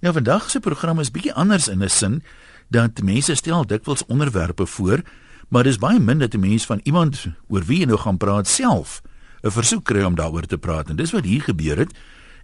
[0.00, 2.22] Nou vandag se program is bietjie anders in 'n sin
[2.68, 5.02] dat mense stel dikwels onderwerpe voor,
[5.48, 8.46] maar dis baie min dat 'n mens van iemand oor wie jy nou gaan praat
[8.46, 9.02] self
[9.42, 10.88] 'n versoek kry om daaroor te praat.
[10.88, 11.94] En dis wat hier gebeur het.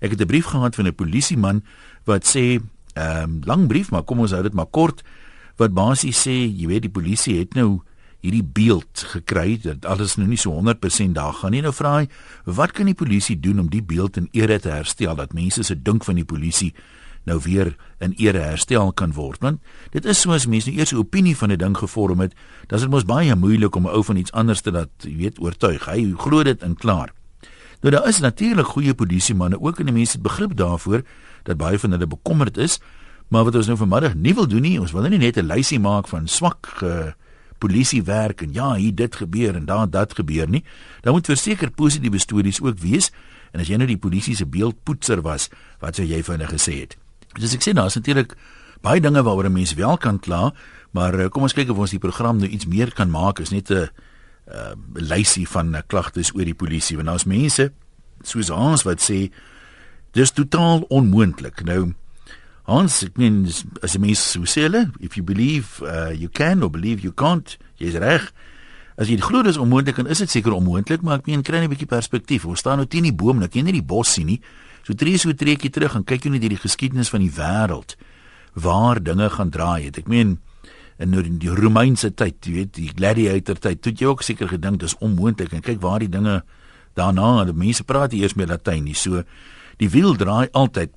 [0.00, 1.64] Ek het 'n brief gehad van 'n polisieman
[2.04, 2.60] wat sê,
[2.92, 5.02] ehm um, lang brief, maar kom ons hou dit maar kort,
[5.56, 7.82] wat basies sê, jy weet die polisie het nou
[8.20, 11.60] hierdie beeld gekry dat alles nou nie so 100% daar gaan nie.
[11.60, 12.08] Nou vra hy,
[12.44, 15.82] wat kan die polisie doen om die beeld in ere te herstel dat mense se
[15.82, 16.74] dink van die polisie
[17.24, 19.40] nou weer in ere herstel kan word.
[19.40, 22.34] Want dit is soos mense nou eers 'n opinie van 'n ding gevorm het,
[22.66, 25.16] dan is dit mos baie moeilik om 'n ou van iets anders te laat, jy
[25.16, 25.84] weet, oortuig.
[25.84, 27.12] Hy glo dit in klaar.
[27.80, 31.02] Nou daar is natuurlik goeie polisiemanne ook en die mense het begrip daarvoor
[31.42, 32.80] dat baie van hulle bekommerd is,
[33.28, 35.46] maar wat ons nou vanmiddag nie wil doen nie, ons wil nou nie net 'n
[35.46, 37.12] lysie maak van swak uh,
[37.58, 40.64] polisiewerk en ja, hier dit gebeur en daar dat gebeur nie.
[41.00, 43.10] Daar moet verseker positiewe stories ook wees.
[43.52, 45.48] En as jy nou die polisie se beeldpoetser was,
[45.80, 46.96] wat sou jy vir hulle gesê het?
[47.38, 48.34] Dis ek sê daar's natuurlik
[48.84, 50.54] baie dinge waaroor 'n mens wel kan kla,
[50.92, 53.50] maar eh, kom ons kyk of ons die program nou iets meer kan maak is
[53.50, 53.88] net 'n uh,
[54.46, 56.96] eh, lysie van uh, klagtes oor die polisie.
[56.96, 57.72] Want daar's mense
[58.22, 59.30] soos ons wat sê
[60.12, 61.64] dis totaal onmoontlik.
[61.64, 61.94] Nou
[62.64, 63.44] Hans, ek meen
[63.82, 67.12] as 'n mens so sê hulle, if you believe uh, you can or believe you
[67.12, 68.32] can't, jy's reg.
[68.96, 71.68] As jy glo dis onmoontlik, dan is dit seker onmoontlik, maar ek meen kry 'n
[71.68, 72.46] bietjie perspektief.
[72.46, 74.40] Ons staan nou teen die boom, nou ken jy nie die bos sien nie.
[74.84, 77.96] So tree so treetjie terug en kyk jy net hierdie geskiedenis van die wêreld
[78.54, 79.98] waar dinge gaan draai het.
[79.98, 80.36] Ek meen
[81.02, 84.94] in die Romeinse tyd, jy weet, die gladiator tyd, het jy ook seker gedink dis
[85.02, 86.42] onmoontlik en kyk waar die dinge
[86.94, 88.94] daarna, die mense praat eers met Latyn nie.
[88.94, 89.24] So
[89.80, 90.92] die wiel draai altyd.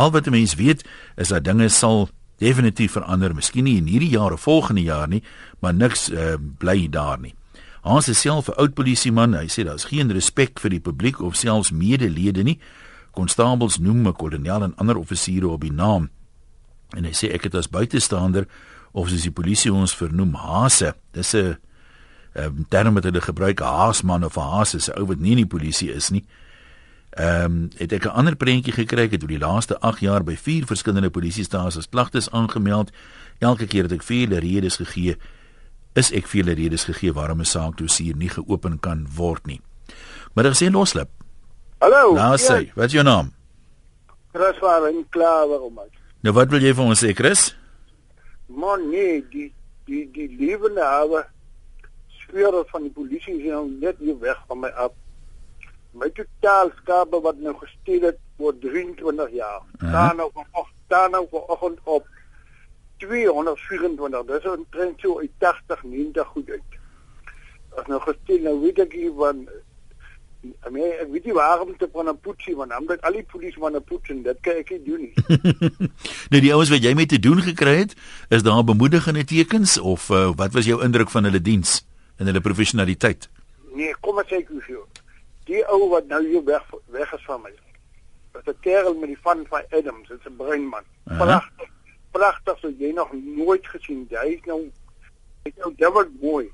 [0.00, 4.16] Al wat 'n mens weet is dat dinge sal definitief verander, miskien nie in hierdie
[4.16, 5.22] jaar of volgende jaar nie,
[5.60, 7.34] maar niks uh, bly daar nie.
[7.82, 9.34] Hans is self 'n oud polisieman.
[9.34, 12.58] Hy sê daar's geen respek vir die publiek of selfs medelede nie
[13.12, 16.10] konstabels noem 'n kolonel en ander offisiere op die naam.
[16.96, 18.46] En hy sê ek het as buitestander
[18.92, 20.94] of soos die polisie ons vernoem hase.
[21.12, 21.56] Dis 'n
[22.34, 25.46] 'n term wat hulle gebruik haasman of haas is 'n ou wat nie in die
[25.46, 26.24] polisie is nie.
[27.10, 30.36] Ehm um, het ek 'n ander prentjie gekry het oor die laaste 8 jaar by
[30.36, 32.90] vier verskillende polisiestasies klagtes aangemeld.
[33.38, 35.16] Elke keer het ek vele redes gegee
[35.92, 39.60] is ek vele redes gegee waarom 'n saak dossier nie geopen kan word nie.
[40.34, 41.08] Maar ek sê loslip.
[41.82, 42.12] Hallo.
[42.14, 42.74] Nou sê, ja.
[42.78, 43.32] wat is jou naam?
[44.32, 45.80] Chris van in Klawer om.
[46.22, 47.48] Nou wat wil jy vir ons sê, Chris?
[48.46, 49.48] Man nee, die
[49.90, 51.24] die die lewende hawe
[52.20, 54.94] sfeer van die polisie is nou net hier weg van my af.
[55.98, 59.58] My totaal skape wat nou gesteel het oor 23 jaar.
[59.58, 59.92] Uh -huh.
[59.92, 62.06] Daar nou van daar nou vanoggend op
[63.02, 64.24] 224.
[64.30, 66.70] Dis 'n trend so uit 80 90 goed uit.
[67.74, 69.48] As nou gesteel nou weet ek hier van
[70.42, 73.62] I mean, ek weet nie waarom te van 'n poetsie want moet al die polisie
[73.62, 75.14] van 'n poets en dit kan ek nie doen nie.
[76.30, 77.94] nou die ouens wat jy mee te doen gekry het,
[78.28, 81.86] is daar bemoedigende tekens of uh, wat was jou indruk van hulle diens
[82.18, 83.28] en hulle professionaliteit?
[83.70, 84.82] Nee, kom maar sê ek jou.
[85.46, 87.54] Die ou wat nou hier weg weg is van my.
[88.32, 90.84] Dat 'n kerel met die van van Adams, dit's 'n breinman.
[91.04, 91.70] Pragtig.
[92.10, 94.06] Pragtig so jy nog nooit gesien.
[94.10, 94.60] Hy is nou
[95.42, 96.50] hy is nou dubbel mooi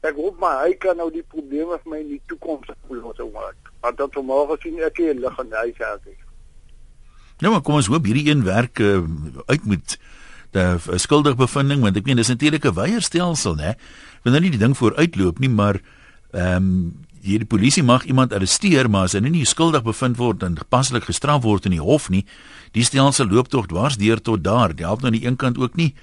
[0.00, 3.72] ek hoop maar hy kan nou die probleme vir my in die toekoms oplos maak.
[3.80, 6.26] Want dan môre sien ek hier lig en hy sê ek.
[7.40, 9.00] Nou maar kom ons hoop hierdie een werk uh,
[9.48, 9.98] uit moet
[10.50, 13.74] die skuldige bevinding want ek meen dis natuurlik 'n weierstelsel nê.
[14.24, 15.80] Wanneer nie die ding vooruitloop nie, maar
[16.32, 20.56] ehm um, hierdie polisie mag iemand arresteer maar as hy nie skuldig bevind word en
[20.68, 22.24] paslik gestraf word in die hof nie,
[22.72, 24.68] die stelsel loop tog dwars deur tot daar.
[24.68, 25.94] Dit help nou aan die een kant ook nie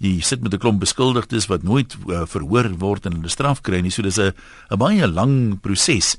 [0.00, 3.80] jy sit met 'n klomp beskuldigdes wat nooit uh, verhoor word en hulle straf kry
[3.80, 3.90] nie.
[3.90, 4.32] So dis 'n
[4.70, 6.16] 'n baie lang proses.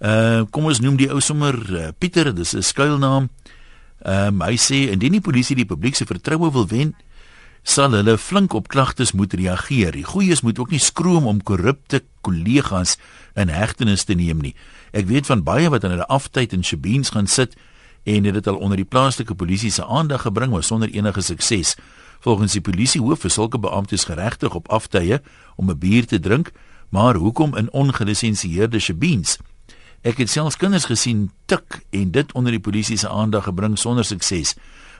[0.00, 3.28] Uh kom ons noem die ou sommer uh, Pieter, dis 'n skuilnaam.
[4.02, 6.94] Ehm um, hy sê indien die polisie die publiek se vertroue wil wen,
[7.62, 9.92] sal hulle flink op klagtes moet reageer.
[9.92, 12.96] Die goeies moet ook nie skroom om korrupte kollegas
[13.34, 14.54] in hegtenis te neem nie.
[14.92, 17.56] Ek weet van baie wat in hulle aftyd in Shebeens gaan sit
[18.08, 21.76] en het dit al onder die plaaslike polisie se aandag gebring maar sonder enige sukses.
[22.20, 25.22] Volgens die polisiehoof is sulke beamptes geregtig op aftye
[25.56, 26.52] om 'n bier te drink,
[26.88, 29.38] maar hoekom in ongelisensieerde shebeens?
[30.02, 34.04] Ek het selfs kinders gesien tik en dit onder die polisie se aandag gebring sonder
[34.04, 34.54] sukses.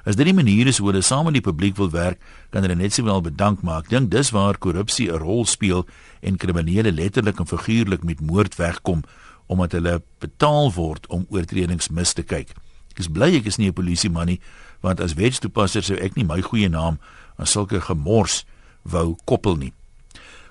[0.04, 2.20] As dit die manier is hoe hulle saam met die publiek wil werk,
[2.50, 3.84] kan hulle net sowel bedank maak.
[3.84, 5.86] Ek dink dis waar korrupsie 'n rol speel
[6.20, 9.02] en kriminele letterlik en figuurlik met moord wegkom
[9.46, 12.48] omdat hulle betaal word om oortredings mis te kyk.
[12.92, 14.40] Ek is bly ek is nie 'n polisieman nie,
[14.80, 16.98] want as wetstoepasser sou ek nie my goeie naam
[17.38, 18.44] aan sulke gemors
[18.82, 19.72] wou koppel nie.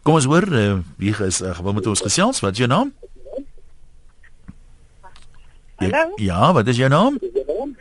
[0.04, 2.40] Kom ons hoor uh, wie is uh, gewoon met ons gesels.
[2.40, 2.94] Wat is jou naam?
[5.78, 6.14] Hallo.
[6.16, 7.20] Ja, wat is jou naam?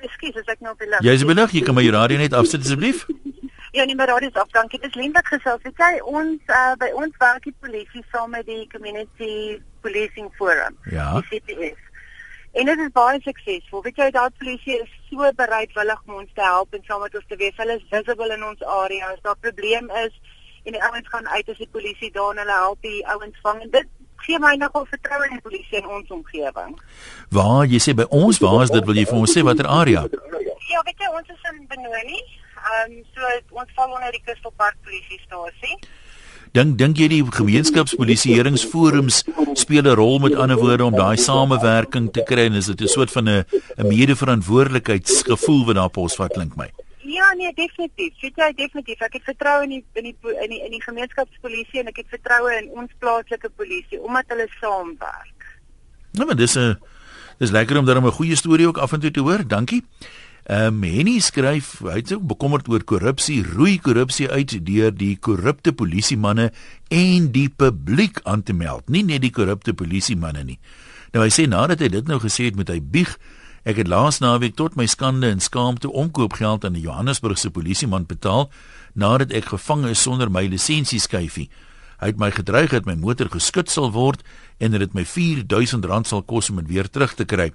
[0.05, 0.99] Ekskuus, ek nou lig.
[1.01, 3.07] Jy is belig, jy kan my radio net afsit asseblief.
[3.77, 4.51] Ja, nee, maar radio is af.
[4.51, 4.81] Dankie.
[4.81, 5.63] Dit is Linda gesels.
[5.63, 10.77] Weet jy, ons uh, by ons werk die polisie saam met die Community Policing Forum.
[10.93, 11.21] Ja.
[11.21, 11.81] Die CPF.
[12.57, 13.83] En dit is baie suksesvol.
[13.85, 17.29] Weet jy, daai polisie is so bereidwillig om ons te help en saam met ons
[17.29, 17.57] te wees.
[17.61, 19.11] Hulle is visible in ons area.
[19.13, 20.15] As daar 'n probleem is
[20.65, 23.61] en die ouens gaan uit as die polisie daar en hulle help die ouens vang
[23.63, 23.87] en dit
[24.25, 26.73] gee my nogal vertroue in die polisie in ons omgewing.
[27.31, 28.85] Waar jy sê by ons, waar is dit?
[28.89, 30.03] Wil jy vir ons sê watter area?
[30.73, 32.21] Ja, weet jy, ons is in Benoni.
[32.67, 33.21] Ehm um, so
[33.61, 35.77] ons val onder die Kustelpark polisiestasie.
[36.57, 39.19] Dink dink jy die gemeenskapspolisieeringsforums
[39.61, 42.89] speel 'n rol met ander woorde om daai samewerking te kry en is dit 'n
[42.89, 43.45] soort van 'n
[43.77, 46.73] 'n medeverantwoordelikheidsgevoel wat daar posvat klink my?
[47.05, 48.15] Ja, nee, definitief.
[48.21, 49.01] Weet jy, definitief.
[49.01, 52.09] Ek het vertroue in die in die in die in die gemeenskapspolisie en ek het
[52.09, 55.41] vertroue in ons plaaslike polisie omdat hulle saamwerk.
[56.13, 56.79] Nou, maar dis 'n
[57.39, 59.47] dis lekker om dan 'n goeie storie ook af en toe te hoor.
[59.47, 59.85] Dankie.
[60.47, 65.17] Ehm um, Henny skryf, hy is ook bekommerd oor korrupsie, roei korrupsie uit deur die
[65.19, 66.53] korrupte polisiemanne
[66.95, 70.61] en die publiek aan te meld, nie net die korrupte polisiemanne nie.
[71.11, 73.17] Nou hy sê nadat hy dit nou gesê het met hy bieg,
[73.67, 78.47] ek het laas naweek tot my skande en skaamte omkoopgeld aan 'n Johannesburgse polisieman betaal
[78.95, 81.51] nadat ek gevang is sonder my lisensie skyfie.
[81.99, 84.23] Hy het my gedreig dat my motor geskit sal word
[84.61, 87.51] en dat dit my R4000 sal kos om dit weer terug te kry.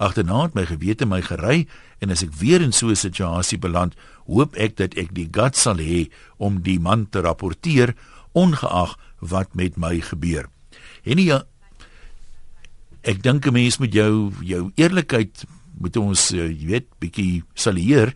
[0.00, 1.66] Agterna het my gewete my gery
[2.00, 3.94] en as ek weer in so 'n situasie beland,
[4.26, 6.08] hoop ek dat ek die guts sal hê
[6.38, 7.94] om die man te rapporteer
[8.32, 10.48] ongeag wat met my gebeur.
[11.04, 11.44] En ja,
[13.02, 15.44] ek dink 'n mens moet jou jou eerlikheid
[15.80, 18.14] moet ons uh, jy weet bietjie salieer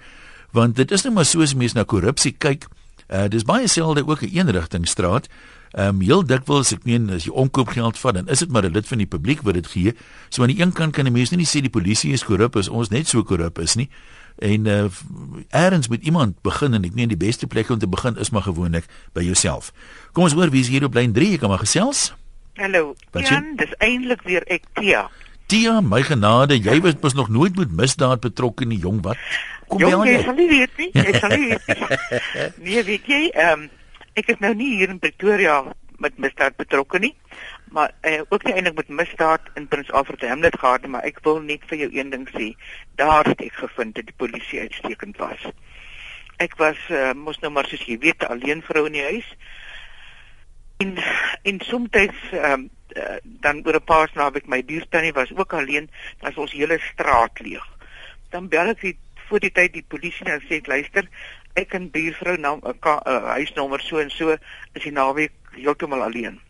[0.52, 2.69] want dit is net maar soos mense na korrupsie kyk.
[3.10, 5.28] Uh, dis baie selde ook 'n eenrigtingstraat.
[5.74, 8.70] Ehm um, heel dikwels ek meen as jy omkoopgeld vat dan is dit maar 'n
[8.72, 9.94] lid van die publiek wat dit gee.
[10.28, 12.68] So aan die een kant kan 'n mens nie sê die polisie is korrup as
[12.68, 13.88] ons net so korrup is nie.
[14.38, 14.86] En uh
[15.50, 18.42] eers moet iemand begin en ek meen die beste plek om te begin is maar
[18.42, 19.72] gewoonlik by jouself.
[20.12, 22.14] Kom ons hoor wie is hier op lyn 3, jy kan maar gesels.
[22.54, 22.94] Hallo.
[23.12, 25.10] Jan, dis eintlik weer ek Tia.
[25.46, 29.16] Tia, my genade, jy was mos nog nooit met misdaad betrokke nie, jong wat?
[29.68, 30.90] Kom jong, jy sal nie weet nie.
[30.92, 31.88] Jy sal nie weet nie.
[32.66, 33.72] nee, weet jy, ehm um,
[34.14, 35.62] ek is nou nie hier in Pretoria
[36.02, 37.12] met misdaad betrokke nie,
[37.75, 41.20] maar eh, ook nie eintlik met misdaad in Prins Alfred Hamlet gehad nie, maar ek
[41.26, 42.52] wil net vir jou een ding sê.
[43.00, 45.46] Daar het ek gevind dat die polisie uitstekend was.
[46.43, 49.28] Ek was uh, mos nou maar soos jy weet alleen vrou in die huis.
[50.82, 50.96] En
[51.43, 52.69] en soms ehm um,
[52.99, 55.90] uh, dan oor 'n paar naweek my buurtannie was ook alleen,
[56.20, 57.67] was ons hele straat leeg.
[58.31, 61.08] Dan bel ek die voor die tyd die polisie nou sê luister,
[61.54, 64.36] ek en buurvrou naam 'n uh, huisnommer so en so
[64.72, 66.40] is die naweek heeltemal alleen.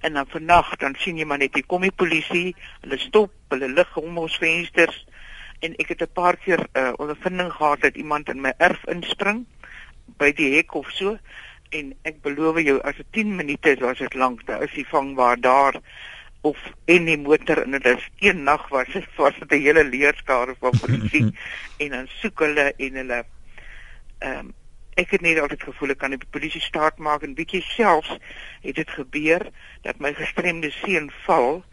[0.00, 3.68] En dan vannag dan sien jy maar net hier kom die polisie, hulle stop, hulle
[3.68, 5.06] lig om ons vensters.
[5.60, 8.84] En ek het 'n paar keer 'n uh, ondervinding gehad dat iemand in my erf
[8.86, 9.46] inspring
[10.18, 11.18] by die hek of so
[11.70, 14.86] en ek beloof jou as dit 10 minute is, was dit lank, daar is die
[14.86, 15.80] vang waar daar
[16.44, 19.84] of en die motor en dit is een nag was dit was dit 'n hele
[19.84, 21.32] leerskare van polisie
[21.82, 23.24] en dan soek hulle en hulle
[24.24, 24.52] ehm um,
[24.94, 28.12] ek het net altyd gevoel ek kan die polisie staat maak en bietjie selfs
[28.62, 29.42] het dit gebeur
[29.82, 31.64] dat my gestremde seun val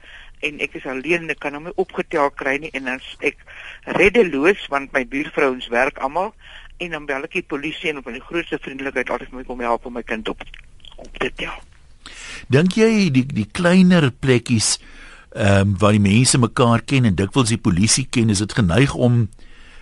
[0.41, 3.43] en ek is alleen en ek kan hom nie opgetel kry nie en dan ek
[3.99, 6.33] reddeloos want my buurvrouens werk almal
[6.81, 9.85] en dan bel ek die polisie en op 'n grootste vriendelikheid altyd my kom help
[9.85, 10.41] om my kind op
[10.95, 11.53] op te tel.
[12.49, 14.79] Dink jy die die kleiner plekkies
[15.31, 18.93] ehm um, waar die mense mekaar ken en dikwels die polisie ken, is dit geneig
[18.93, 19.29] om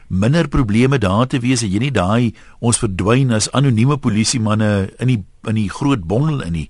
[0.09, 2.33] minder probleme daar te wees as jy nie daai
[2.65, 6.69] ons verdwyn as anonieme polisiemanne in die in die groot bondel in nie.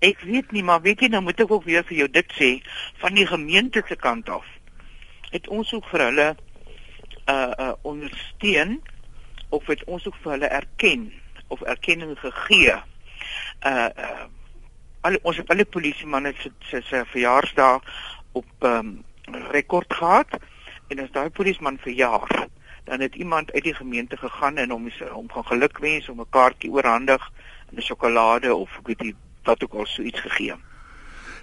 [0.00, 2.50] Ek weet nie, maar weet jy nou moet ek ook weer vir jou dit sê
[3.02, 4.46] van die gemeente se kant af.
[5.34, 6.28] Het ons ook vir hulle
[7.28, 8.78] uh uh ondersteun
[9.50, 11.08] of het ons ook vir hulle erken
[11.48, 12.78] of erkenning gegee.
[13.66, 14.26] Uh uh
[15.06, 17.82] al ons het alle polisiemanne se se verjaarsdag
[18.32, 18.94] op ehm um,
[19.52, 20.38] rekord gehad
[20.88, 22.48] en as daai polisieman verjaar,
[22.84, 26.70] dan het iemand uit die gemeente gegaan en hom hom gaan gelukwens om 'n kaartjie
[26.70, 27.30] oorhandig
[27.70, 30.54] en 'n sjokolade of weet nie wat ook al so iets gegee.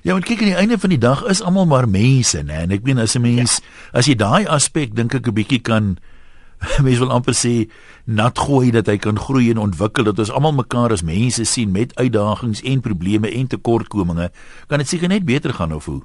[0.01, 2.61] Ja, want kyk aan die einde van die dag is almal maar mense, né?
[2.61, 3.97] En ek meen as 'n mens ja.
[3.99, 5.97] as jy daai aspek dink ek 'n bietjie kan
[6.85, 7.69] mens wil amper sê
[8.03, 11.71] nat gooi dat hy kan groei en ontwikkel dat ons almal mekaar as mense sien
[11.71, 14.31] met uitdagings en probleme en tekortkominge,
[14.67, 16.01] kan dit seker net beter gaan of hoe?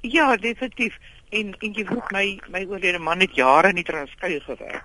[0.00, 0.96] Ja, definitief
[1.30, 4.84] en en jy vroeg my my oorlede man het jare in die Transkei gewerk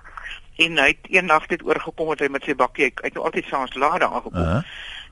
[0.57, 3.45] en hy het eendag dit oorgekom het hy met sy bakkie hy het nou altyd
[3.45, 4.63] saans daar aangekom uh -huh.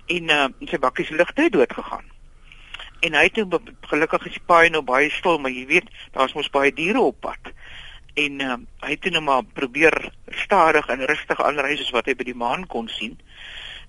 [0.07, 2.05] en uh, sy bakkie se ligte dood gegaan
[3.01, 3.57] En hy het nou
[3.89, 7.17] gelukkig is die paai nou baie stil, maar jy weet, daar's mos baie diere op
[7.25, 7.49] pad.
[8.21, 9.95] En uh, hy het nou maar probeer
[10.43, 13.17] stadig en rustig aanry soos wat hy by die maan kon sien.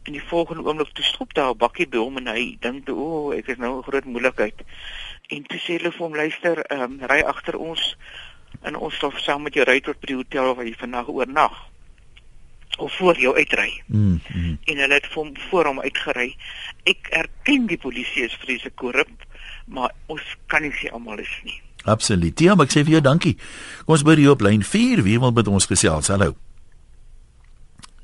[0.09, 2.95] En die volgende oomblik toe stop daar 'n bakkie by hom en hy dink "O,
[2.95, 4.65] oh, ek is nou 'n groot moeilikheid."
[5.33, 7.97] En toe sê hulle vir hom, "Luister, ehm um, ry agter ons
[8.63, 11.61] en ons sal saam met jou ry tot by die hotel waar jy vandag oornag."
[12.79, 13.83] of voor jou uitry.
[13.87, 14.59] Mm, mm.
[14.65, 16.37] En hulle het hom voor hom uitgery.
[16.83, 19.27] Ek erken die polisie is vreeslik korrup,
[19.67, 21.61] maar ons kan nie sê almal is nie.
[21.85, 22.41] Absoluut.
[22.41, 23.35] Ja, maar ek sê vir jou dankie.
[23.85, 26.09] Kom ons by die op lyn 4, wie wil met ons gesels?
[26.15, 26.35] Hallo.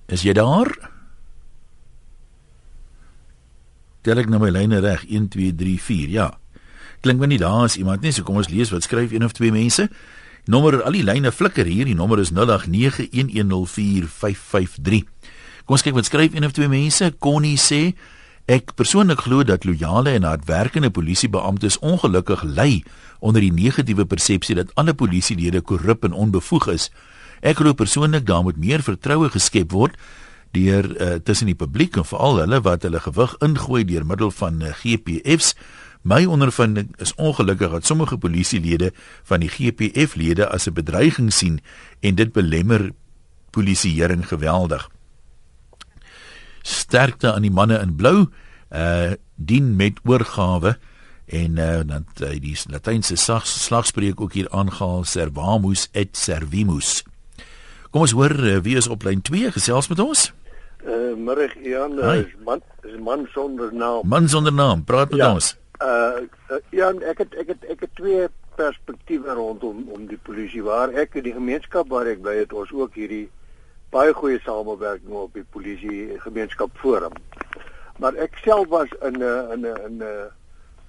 [0.09, 0.73] Is jy daar?
[4.03, 5.05] Tel ek nou my lyne reg?
[5.09, 6.13] 1 2 3 4.
[6.17, 6.29] Ja.
[7.01, 8.13] Klink my nie daar is iemand nie.
[8.13, 9.89] So kom ons lees wat skryf een of twee mense.
[10.49, 11.85] Nommer al die lyne flikker hier.
[11.87, 12.41] Die nommer is 0891104553.
[15.69, 17.05] Kom ons kyk wat skryf een of twee mense.
[17.21, 17.95] Connie sê
[18.49, 22.83] ek persoonlik glo dat loyale en hardwerkende polisiebeamptes ongelukkig ly
[23.21, 26.89] onder die negatiewe persepsie dat alle polisielede korrup en onbevoeg is.
[27.45, 29.95] Ek glo persoonlik daar moet meer vertroue geskep word
[30.57, 34.63] deur uh, tussen die publiek en veral hulle wat hulle gewig ingooi deur middel van
[34.65, 35.53] uh, GPF's
[36.03, 41.61] My ondervinding is ongelukkig dat sommige polisielede van die GPF-lede as 'n bedreiging sien
[42.01, 42.93] en dit belemmer
[43.51, 44.91] polisieering geweldig.
[46.63, 48.29] Sterkte aan die manne in blou,
[48.71, 50.79] uh dien met oorgawe
[51.27, 57.05] en uh dan uh, die Latynse slagspreuk ook hier aangehaal servamus et servimus.
[57.91, 60.33] Kom ons hoor uh, wie is op lyn 2 gesels met ons?
[60.85, 64.09] Uh middag Ian, is man is man sonder naam.
[64.09, 65.33] Man sonder naam, praat met ja.
[65.33, 65.57] ons.
[65.79, 68.27] Uh, uh ja, ek het ek het ek het twee
[68.59, 72.73] perspektiewe rondom om die polisie waar ek in die gemeenskap waar ek bly het ons
[72.75, 73.29] ook hierdie
[73.95, 77.15] baie goeie samewerking op die polisie gemeenskap forum.
[78.03, 80.29] Maar ek self was in 'n in 'n in 'n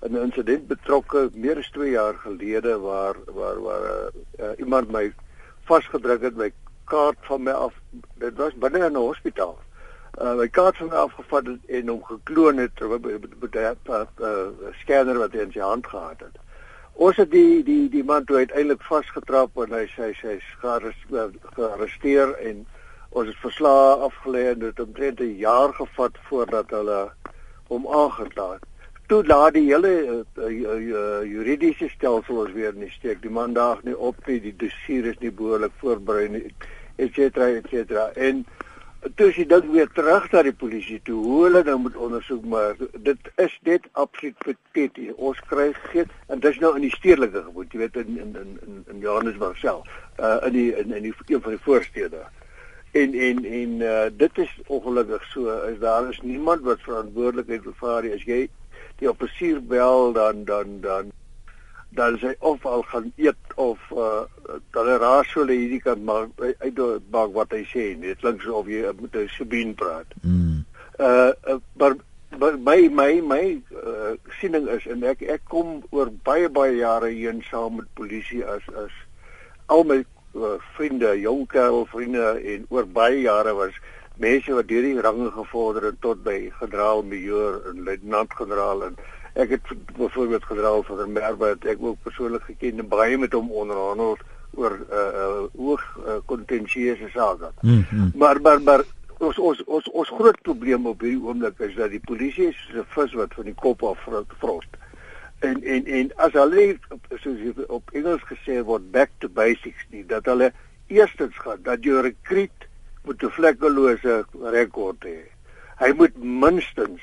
[0.10, 5.14] 'n insident betrokke meer as 2 jaar gelede waar waar waar uh, uh, iemand my
[5.70, 6.52] vasgedruk het my
[6.86, 7.74] kaart van my af
[8.18, 9.58] dit was binne in 'n hospitaal
[10.22, 15.32] uh, my kaart van my afgevat het en hom gekloon het met 'n scanner wat
[15.32, 16.38] hy in sy hand gehad het.
[16.94, 20.48] Ons het die die die man toe uiteindelik vasgetrap en hy hy is
[21.56, 22.66] gearresteer en
[23.10, 27.12] ons het verslae afgelê en dit omtrent 'n jaar gevat voordat hulle
[27.68, 28.64] hom aangekla het.
[29.08, 33.22] Toe laat die hele uh, uh, uh, juridiese stelsel ons weer in die steek.
[33.22, 36.54] Die man daag nie op nie, die dossier is nie behoorlik voorberei nie,
[36.96, 38.12] et cetera et cetera.
[38.14, 38.46] En
[39.16, 41.18] toe sy dit weer terug na die polisie toe.
[41.24, 42.76] Hoe hulle nou moet ondersoek maar
[43.06, 47.76] dit is net absoluut pateties ons kry geen en dis nou in die stedelike gebied
[47.76, 49.88] jy weet in in in in Johannesburg self
[50.20, 52.26] uh in die in in die een van die voorstede.
[52.92, 58.10] En en en uh dit is ongelukkig so is daar is niemand wat verantwoordelikheid bevaar
[58.14, 58.48] as jy
[59.00, 61.12] die offisier bel dan dan dan
[61.98, 64.26] dan sy of al gaan eet of uh
[64.76, 66.80] hulle raas hulle hierdie kan maar uit
[67.12, 70.08] maak wat hy sê dit klink so of jy met 'n Sabine praat.
[70.22, 70.64] Mm.
[71.00, 71.96] Uh, uh maar
[72.38, 77.42] my my my uh, siening is en ek ek kom oor baie baie jare heen
[77.50, 78.94] saam met polisie as as
[79.66, 80.04] al my
[80.36, 83.74] uh, vriende, jong kerel vriende en oor baie jare was
[84.18, 88.98] mense wat deur die range gevorder het tot by generaal majoor en luitenant generaal en
[89.40, 93.52] ek het byvoorbeeld generaal van Merwe het ek ook persoonlik geken en baie met hom
[93.52, 94.18] onderhandel
[94.58, 97.52] oor uh, uh, hoog uh, kontensieuse sake.
[97.62, 98.12] Mm -hmm.
[98.16, 98.84] Maar maar maar
[99.18, 102.80] ons ons ons ons groot probleem op hierdie oomblik is dat die polisie is so
[102.80, 104.78] 'n vis wat van die kop af frost.
[105.40, 106.78] En en en as hulle
[107.24, 110.52] soos op Engels gesê word back to basics nie dat hulle
[110.88, 112.68] eerstens gaan dat jou rekruut
[113.04, 115.20] moet 'n vlekkelose rekord hê.
[115.78, 117.02] Hy moet minstens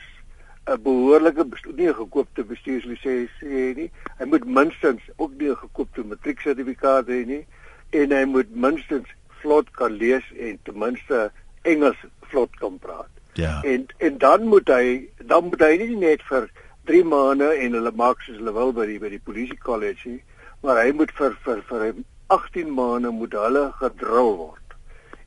[0.67, 1.45] 'n behoorlike
[1.79, 3.91] nie gekoopte bestuurslisensie nie.
[4.19, 7.47] Hy moet minstens ook nie 'n gekoopte matrieksertifikaat hê nie
[7.91, 9.09] en hy moet minstens
[9.41, 11.31] vlot kan lees en ten minste
[11.63, 13.13] Engels vlot kan praat.
[13.35, 13.63] Ja.
[13.63, 16.51] En en dan moet hy dan moet hy nie net vir
[16.85, 20.23] 3 maande en hulle maak soos hulle wil by die by die polisie college nie,
[20.63, 21.95] maar hy moet vir vir vir
[22.27, 24.79] 18 maande moet hulle gedrul word.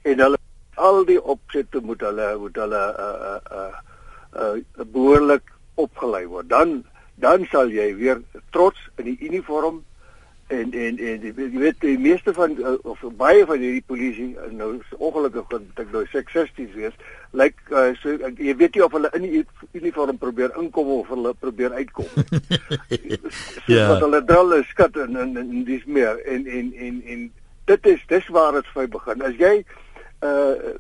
[0.04, 0.40] En hulle
[0.76, 3.89] al die opsette moet hulle moet hulle uh uh uh
[4.36, 5.44] uh behoorlik
[5.76, 6.50] opgelei word.
[6.50, 6.84] Dan
[7.20, 8.22] dan sal jy weer
[8.52, 9.84] trots in die uniform
[10.50, 14.48] en en en jy weet die meeste van uh, of baie van hierdie polisie uh,
[14.52, 16.96] nou ongelukkig dat ek nou seksisties wees,
[17.38, 19.44] lyk like, uh, so jy weet nie of hulle in die
[19.78, 22.10] uniform probeer inkom of hulle probeer uitkom.
[23.70, 23.76] Ja.
[23.76, 23.90] yeah.
[23.92, 27.28] Want hulle drol is skat en en, en dis meer en en en en
[27.70, 29.26] dit is dis waar dit vir begin.
[29.30, 29.54] As jy
[30.26, 30.74] uh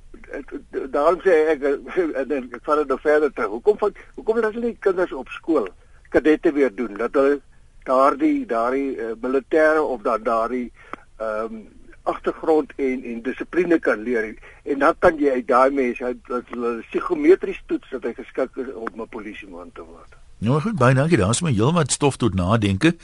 [0.95, 3.49] daarom sê ek en ek val dit verder terug.
[3.57, 5.67] Hoekom van hoekom laat hulle kinders op skool
[6.09, 7.41] kadette weer doen dat hulle
[7.83, 10.71] daardie daardie uh, militêre of dan daardie
[11.17, 11.67] ehm um,
[12.09, 16.71] agtergrond en en dissipline kan leer en dan kan jy uit daai mense uit hulle
[16.87, 20.15] psigometries toets dat hy geskik is om 'n polisieman te word.
[20.39, 21.17] Nou goed, baie dankie.
[21.17, 22.95] Daar's my heelwat stof tot nadenke.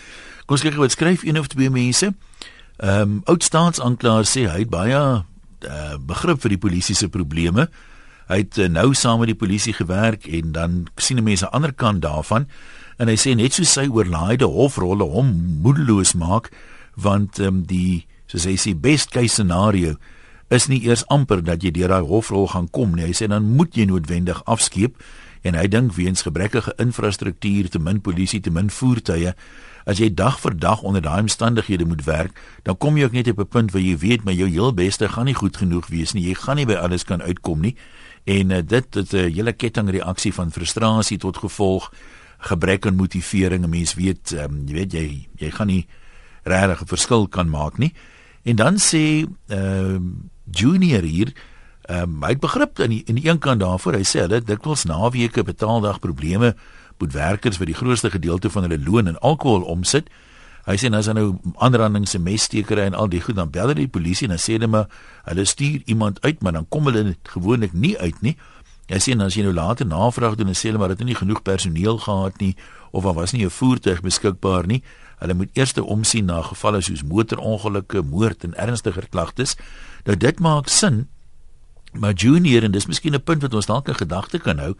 [0.45, 2.13] Kom ons kyk wat skryf een of twee mense.
[2.77, 5.25] Ehm um, oud staatsanklaer sê hy het baie
[5.65, 7.67] uh, begrip vir die polisie se probleme.
[8.29, 11.55] Hy het uh, nou saam met die polisie gewerk en dan sien mense aan die
[11.55, 12.47] ander kant daarvan
[12.97, 15.31] en hy sê net so sy oorlaaide hofrolle hom
[15.63, 16.51] moedeloos maak
[16.95, 19.95] want ehm um, die soos hy sê best case scenario
[20.53, 23.07] is nie eers amper dat jy deur daai hofrol gaan kom nie.
[23.09, 24.97] Hy sê dan moet jy noodwendig afskeep
[25.45, 29.35] en hy dink weens gebrekkige infrastruktuur, te min polisie, te min voertuie,
[29.85, 33.29] as jy dag vir dag onder daai omstandighede moet werk, dan kom jy ook net
[33.29, 36.13] op 'n punt waar jy weet maar jou heel beste gaan nie goed genoeg wees
[36.13, 36.27] nie.
[36.27, 37.75] Jy gaan nie by alles kan uitkom nie.
[38.23, 41.91] En uh, dit dit 'n uh, hele kettingreaksie van frustrasie tot gevolg
[42.37, 43.63] gebrek aan motivering.
[43.63, 45.87] 'n Mens weet, um, jy weet jy jy gaan nie
[46.43, 47.93] regtig 'n verskil kan maak nie.
[48.43, 49.99] En dan sê ehm uh,
[50.51, 51.33] Junior hier,
[51.81, 53.93] ehm um, hy het begrip in die, in die een kant daarvoor.
[53.93, 56.55] Hy sê hulle dikwels naweke betaaldag probleme
[56.99, 60.09] moet werkers vir die grootste gedeelte van hulle loon in alkohol omsit.
[60.65, 63.91] Hy sê as nou aanrandings en messtekery en al die goed dan bel hulle die
[63.91, 64.87] polisie en dan sê hulle maar
[65.29, 68.35] hulle stuur iemand uit, maar dan kom hulle gewoonlik nie uit nie.
[68.89, 71.17] Hy sê as jy nou later navraag doen en sê hulle maar dit het nie
[71.17, 72.55] genoeg personeel gehad nie
[72.91, 74.81] of daar was nie 'n voertuig beskikbaar nie.
[75.19, 79.55] Hulle moet eers omsien na gevalle soos motorongelukke, moord en ernstiger klagtes.
[80.05, 81.07] Nou dit maak sin.
[81.93, 84.75] Maar junior en dis miskien 'n punt wat ons dalk in gedagte kan hou.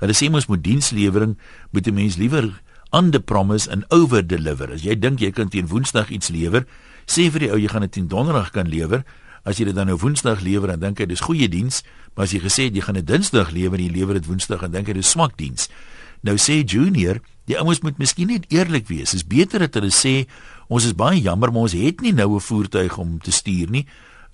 [0.00, 1.36] Hulle sê mos moet dienslewering
[1.70, 2.60] moet 'n mens liewer
[2.92, 4.72] under promise and over deliver.
[4.72, 6.66] As jy dink jy kan teen Woensdag iets lewer,
[7.06, 9.04] sê vir die ou jy gaan dit teen Donderdag kan lewer.
[9.44, 11.82] As jy dit dan nou Woensdag lewer, dan dink jy dis goeie diens,
[12.14, 14.60] maar as jy gesê het jy gaan dit Dinsdag lewer en jy lewer dit Woensdag,
[14.60, 15.70] dan dink jy dis swak diens.
[16.26, 19.14] Nou sê junior, die ouens moet miskien net eerlik wees.
[19.16, 20.26] Dis beter dat hulle sê
[20.68, 23.86] ons is baie jammer, maar ons het nie nou 'n voertuig om te stuur nie.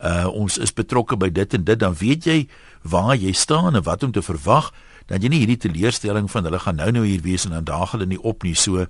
[0.03, 2.49] Uh ons is betrokke by dit en dit, dan weet jy
[2.83, 4.73] waar jy staan en wat om te verwag.
[5.07, 7.95] Dan jy nie hierdie teleurstelling van hulle gaan nou nou hier wees en dan daag
[7.95, 8.55] hulle nie op nie.
[8.55, 8.87] So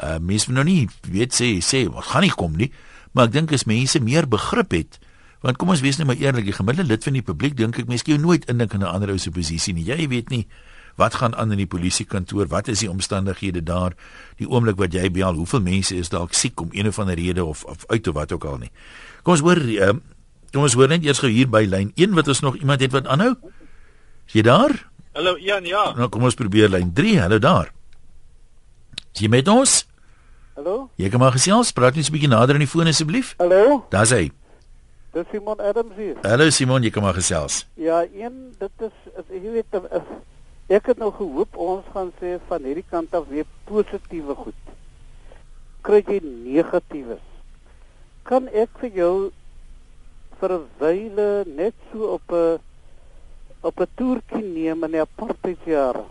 [0.00, 2.70] uh mense moet nou nie weet sê sê wat gaan nie kom nie.
[3.12, 5.00] Maar ek dink as mense meer begrip het,
[5.42, 7.88] want kom ons wees net maar eerlik, die gemiddelde lid van die publiek dink ek
[7.90, 9.84] mense gee nooit indink in 'n ander ou se posisie nie.
[9.84, 10.46] Jy weet nie
[11.00, 12.46] Wat gaan aan in die polisiekantoor?
[12.46, 13.94] Wat is die omstandighede daar?
[14.36, 17.44] Die oomblik wat jy bel, hoeveel mense is dalk siek om een of ander rede
[17.44, 18.70] of, of uit of wat ook al nie.
[19.22, 19.94] Kom ons hoor, uh,
[20.52, 22.92] kom ons hoor net eers gou hier by lyn 1 wat ons nog iemand het
[22.92, 23.32] wat aanhou.
[24.28, 24.89] Is jy daar?
[25.12, 25.90] Hallo Jan, ja.
[25.98, 27.16] Nou kom ons probeer lyn 3.
[27.18, 27.72] Hallo daar.
[29.10, 29.80] Is jy met ons?
[30.54, 30.90] Hallo?
[31.00, 33.34] Jy kan maar gesels, praat net 'n bietjie nader aan die foon asseblief.
[33.38, 33.86] Hallo?
[33.90, 34.30] Daar's hy.
[35.12, 36.16] Dis Simon Adams hier.
[36.22, 37.66] Hallo Simon, jy kan maar gesels.
[37.74, 38.92] Ja, een dit is
[39.28, 39.74] jy weet
[40.70, 44.54] Ek het nou gehoop ons gaan sê van hierdie kant af weer positiewe goed.
[45.82, 47.18] Kry jy negatiewe?
[48.22, 49.32] Kan ek vir jou
[50.38, 52.60] vir 'n wyle net so op 'n
[53.60, 56.04] op 'n toertjie neem in die apartheidjare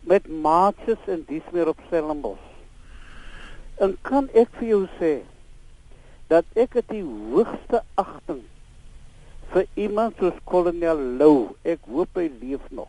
[0.00, 2.48] met maatjies en dis meer op Stellenbosch.
[3.78, 5.12] En kan ek vir jou sê
[6.26, 8.42] dat ek het die hoogste agting
[9.52, 11.54] vir iemand soos kolonel Lou.
[11.62, 12.88] Ek hoop hy leef nog.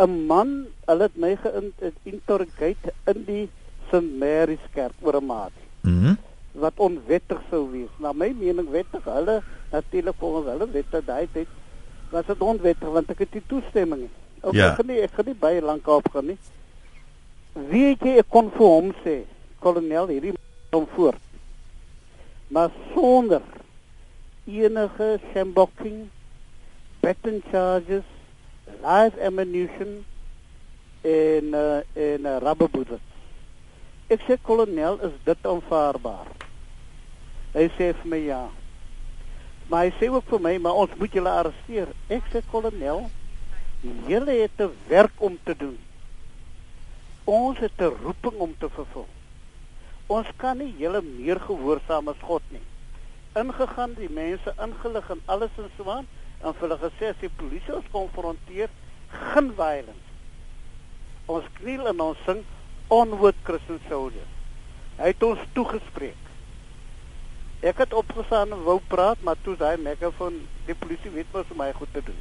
[0.00, 3.48] 'n man, hulle het my geïnterrogeer in die
[3.88, 5.56] St Mary's Kerk oor 'n maat.
[5.82, 6.08] Mhm.
[6.08, 7.90] Mm wat onwettig sou wees.
[7.98, 11.48] Na my mening wettig, hulle natuurlik volgens hulle wette daai tyd
[12.10, 14.08] was dit onwettig want ek het die toestemming.
[14.40, 14.70] Ook ja.
[14.70, 16.38] ek gaan nie ek gaan nie baie lank op gaan nie.
[17.70, 19.20] Weet jy ek kon vir hom sê,
[19.62, 20.34] kolonel hierdie
[20.74, 21.18] kom voor.
[22.50, 23.42] Maar sonder
[24.50, 26.08] enige shambocking,
[27.00, 28.06] patent charges
[28.82, 30.00] live ammunition
[31.06, 33.06] en uh, en uh, rubber bullets.
[34.10, 36.39] Ek sê kolonel, is dit aanvaarbaar?
[37.54, 38.42] Hy sê vir my ja.
[39.70, 41.90] Maar hy sê ook vir my, maar ons moet julle arresteer.
[42.10, 43.08] Ek sê kolonel,
[44.10, 45.78] julle het 'n werk om te doen.
[47.24, 49.08] Ons het 'n roeping om te vervul.
[50.06, 52.62] Ons kan nie julle meer gehoorsaam as God nie.
[53.34, 56.06] Ingegaan die mense ingelig en alles en so aan
[56.42, 58.68] en hulle gesê as die polisie ons konfronteer,
[59.10, 60.08] geen violence.
[61.26, 62.44] Ons kniel en ons sing
[62.88, 64.26] onward Christian soldier.
[64.98, 66.29] Hy het ons toegespreek.
[67.60, 71.58] Ek het opgestaan en wou praat, maar toe daai megafoon die polisie weet mos om
[71.60, 72.20] my goed te doen.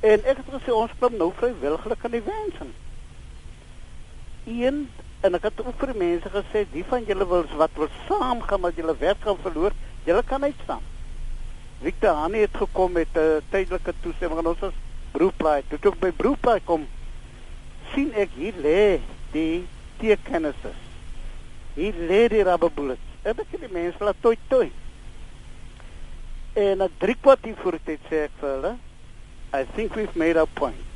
[0.00, 2.74] En ek het gesê ons kom nou vrywillig aan die wensen.
[4.46, 4.84] Een
[5.26, 8.44] en ek het ook vir die mense gesê, die van julle wil wat wil saam
[8.46, 9.74] gaan met julle werk gaan verloor,
[10.06, 10.84] julle kan uitstaan.
[11.82, 14.78] Victor Hani het gekom met 'n uh, tydelike toestemming en ons was
[15.12, 15.62] Broeplaai.
[15.68, 16.86] Toe ek by Broeplaai kom,
[17.94, 19.00] sien ek hier lê
[19.32, 19.66] die
[19.98, 20.72] teekennisse.
[21.74, 23.15] Hier lê die rubber bullets.
[23.26, 24.66] Ek het die mense laat toi toi.
[26.54, 28.76] En 'n drie kwartier voor dit sê ek vir hulle,
[29.52, 30.86] I think we've made our point.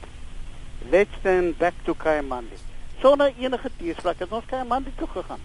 [0.90, 2.56] Let's then back to Kayamandi.
[3.00, 5.40] Sonder enige teespraak het ons Kayamandi toe gegaan.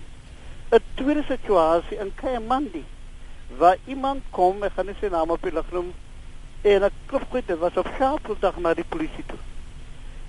[0.71, 2.83] 'n Tweede situasie in Kayamandi
[3.57, 5.93] waar iemand kom, ek gaan nie sy naam op die lig noem,
[6.61, 9.41] en 'n klopgoed, dit was op Saterdag na die polisie toe.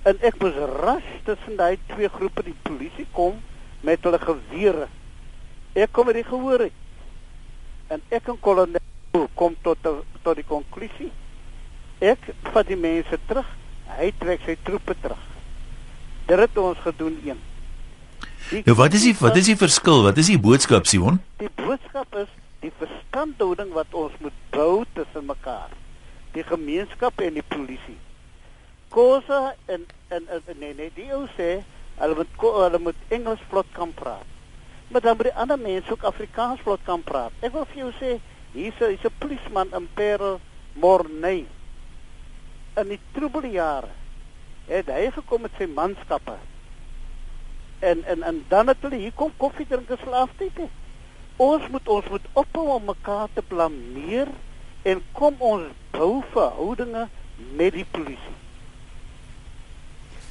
[0.01, 3.41] En ek was ras tussen daai twee groepe die polisie kom
[3.81, 4.87] met hulle gewere.
[5.77, 6.77] Ek kom dit gehoor het.
[7.93, 9.77] En ek en kolonel kom tot
[10.23, 11.11] tot die konklusie.
[12.01, 13.47] Ek vat die mense terug,
[13.97, 15.21] hy trek sy troepe terug.
[16.27, 17.39] Dit het ons gedoen een.
[18.49, 20.03] Die nou wat is die wat is die verskil?
[20.07, 21.21] Wat is die boodskap Sion?
[21.41, 22.31] Die boodskap is
[22.63, 25.73] die verstandhouding wat ons moet bou tussen mekaar
[26.35, 27.97] die gemeenskap en die polisie.
[28.93, 31.61] Kosa en en, en nee nee die ou sê
[32.01, 34.36] hulle moet hulle moet Engels vlot kan praat.
[34.87, 37.31] Maar dan moet die ander mense ook Afrikaans vlot kan praat.
[37.39, 38.11] Ek wil vir jou sê
[38.53, 40.39] hier's 'n hier's 'n polisman in Parel
[40.73, 41.45] Morney.
[42.77, 43.91] In die troebele jare
[44.67, 46.37] het hy gekom met sy manskappe.
[47.79, 50.59] En en en dan het hulle hier kom koffie drink en slaap tyd.
[51.35, 54.27] Ons moet ons moet ophou om mekaar te blameer
[54.81, 58.35] en kom ons bou verhoudinge met die polisie.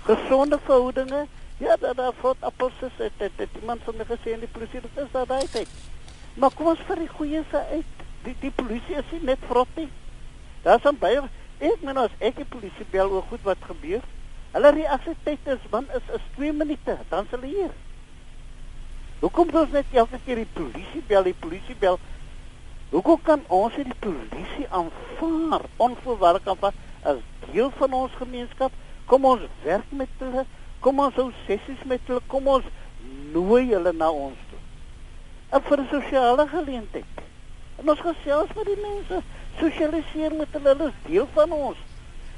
[0.06, 1.26] Gesonde verhoudinge,
[1.58, 5.04] ja, daar voort appels is, het, het, het iemand van gesê in die polisie, dat
[5.04, 5.68] is daar uit.
[6.34, 8.04] Maar kom ons vir die goeie se uit.
[8.26, 9.88] Die die polisie is net vrot nie.
[10.62, 11.22] Daar's dan baie
[11.58, 14.02] ek meen as ek die polisie bel oor goed wat gebeur,
[14.52, 17.72] hulle reaksie tyd is man is is 2 minute, dan sal hulle hier.
[19.22, 21.96] Hoekom sou ons net elke keer die polisie bel, die polisie bel?
[22.92, 26.76] Hoekom kan ons nie die polisie aanvaar onvoorwaardelik aanvaar
[27.08, 28.76] as deel van ons gemeenskap?
[29.08, 30.44] Kom ons werk met hulle,
[30.80, 32.64] kom ons hou sessies met hulle, kom ons
[33.32, 34.60] nooi hulle na ons toe.
[35.50, 37.14] En vir 'n sosiale geleentheid.
[37.78, 39.22] En ons gesels met die mense,
[39.58, 41.78] sosialiseer met hulle, hulle is deel van ons.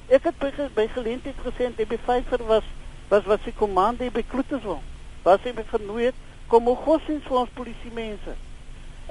[0.08, 2.64] Ek het by, by geleentheid gesê dat by Vyfer was
[3.08, 4.82] was wat se komande by Kloeterswil.
[5.22, 6.14] Was hy genooi het
[6.48, 8.34] kom ons gossiens vir ons polisie mense.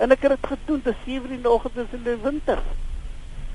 [0.01, 2.61] En ek het dit gedoen te 7 in die oggend in die winter.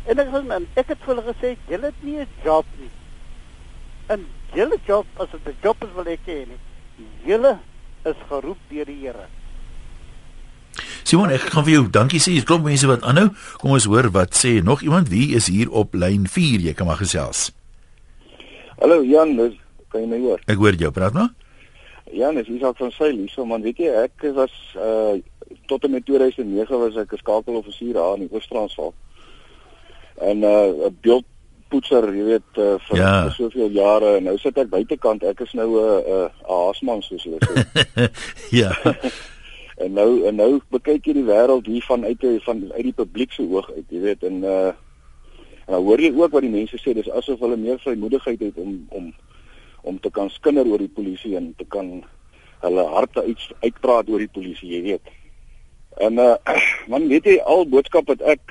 [0.07, 2.91] En ek het ek het vir hulle gesê, julle het nie 'n job nie.
[4.07, 6.61] En julle job as dit 'n job is wil ek hê nie.
[7.25, 7.59] Julle
[8.05, 9.27] is geroep deur die Here.
[11.05, 12.33] Simon, ek gaan vir jou dankie sê.
[12.33, 13.31] Hier's klop mense wat aanhou.
[13.61, 16.61] Kom ons hoor wat sê nog iemand wie is hier op lyn 4.
[16.61, 17.51] Jy kan maar gesels.
[18.81, 19.55] Hallo Jan, dis
[19.88, 20.41] kan jy my hoor?
[20.47, 21.29] Ek hoor jou, praat maar.
[22.12, 23.62] Jan, dis Isak van Sail hierso man.
[23.62, 25.21] Weet jy, ek was uh
[25.69, 28.95] tot en met 2009 was ek 'n skakeloffisier daar in Oos-Transvaal.
[30.17, 30.88] En 'n uh,
[31.73, 33.31] beeldpoetser, jy weet, uh, vir ja.
[33.33, 35.23] soveel jare en nou sit ek buitekant.
[35.25, 38.09] Ek is nou 'n uh, 'n uh, haasman soos jy sê.
[38.61, 38.73] ja.
[39.83, 43.33] en nou en nou bekyk jy die wêreld hier van uit van uit die publiek
[43.33, 44.73] se oog uit, jy weet, en uh
[45.63, 48.57] en dan hoor jy ook wat die mense sê, dis asof hulle meer vrymoedigheid het
[48.57, 49.13] om om
[49.83, 52.05] om te kan skinder oor die polisie en te kan
[52.61, 55.07] hulle harte uit uitpraat oor die polisie, jy weet.
[55.97, 56.35] En uh
[56.93, 58.43] man weet jy al boodskap wat ek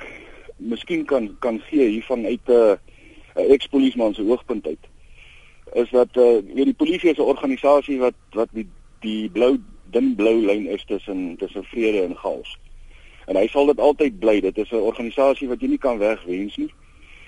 [0.58, 2.76] miskien kan kan gee hiervan uit 'n uh,
[3.34, 4.86] 'n ekspolisieman se hoogpunt uit
[5.72, 8.68] is dat uh weet die polisie is 'n organisasie wat wat die
[9.00, 9.58] die blou
[9.90, 12.58] dun blou lyn is tussen tussen vrede en chaos.
[13.26, 14.40] En hy sal dit altyd bly.
[14.40, 16.72] Dit is 'n organisasie wat jy nie kan wegwens nie.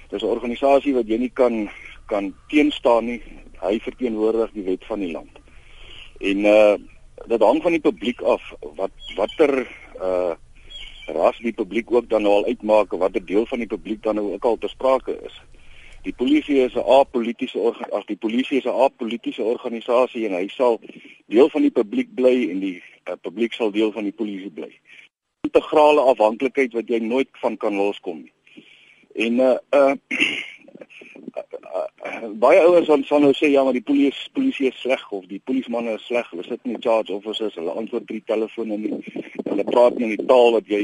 [0.08, 1.70] Dit is 'n organisasie wat jy nie kan
[2.06, 3.22] kan teenstaan nie.
[3.60, 5.38] Hy verteenwoordig die wet van die land.
[6.20, 6.76] En uh
[7.26, 9.68] dit hang van die publiek af wat watter
[10.00, 10.34] uh
[11.06, 14.32] ras die publiek ook dan nou al uitmaak watter deel van die publiek dan nou
[14.32, 15.42] ook al ter sprake is.
[16.04, 17.58] Die polisie is 'n apolitiese
[17.90, 20.80] ag die polisie is 'n apolitiese organisasie en hy sal
[21.26, 24.68] deel van die publiek bly en die uh, publiek sal deel van die polisie bly.
[25.48, 28.32] Integrale afhanklikheid wat jy nooit van kan loskom nie.
[29.14, 29.94] En uh uh
[32.44, 35.40] baie ouers dan sal nou sê ja maar die polisie polisie is sleg of die
[35.44, 39.00] polismanne is sleg hulle sit in die charge officers hulle antwoord drie telefone nie
[39.48, 40.82] hulle praat nie in die taal wat jy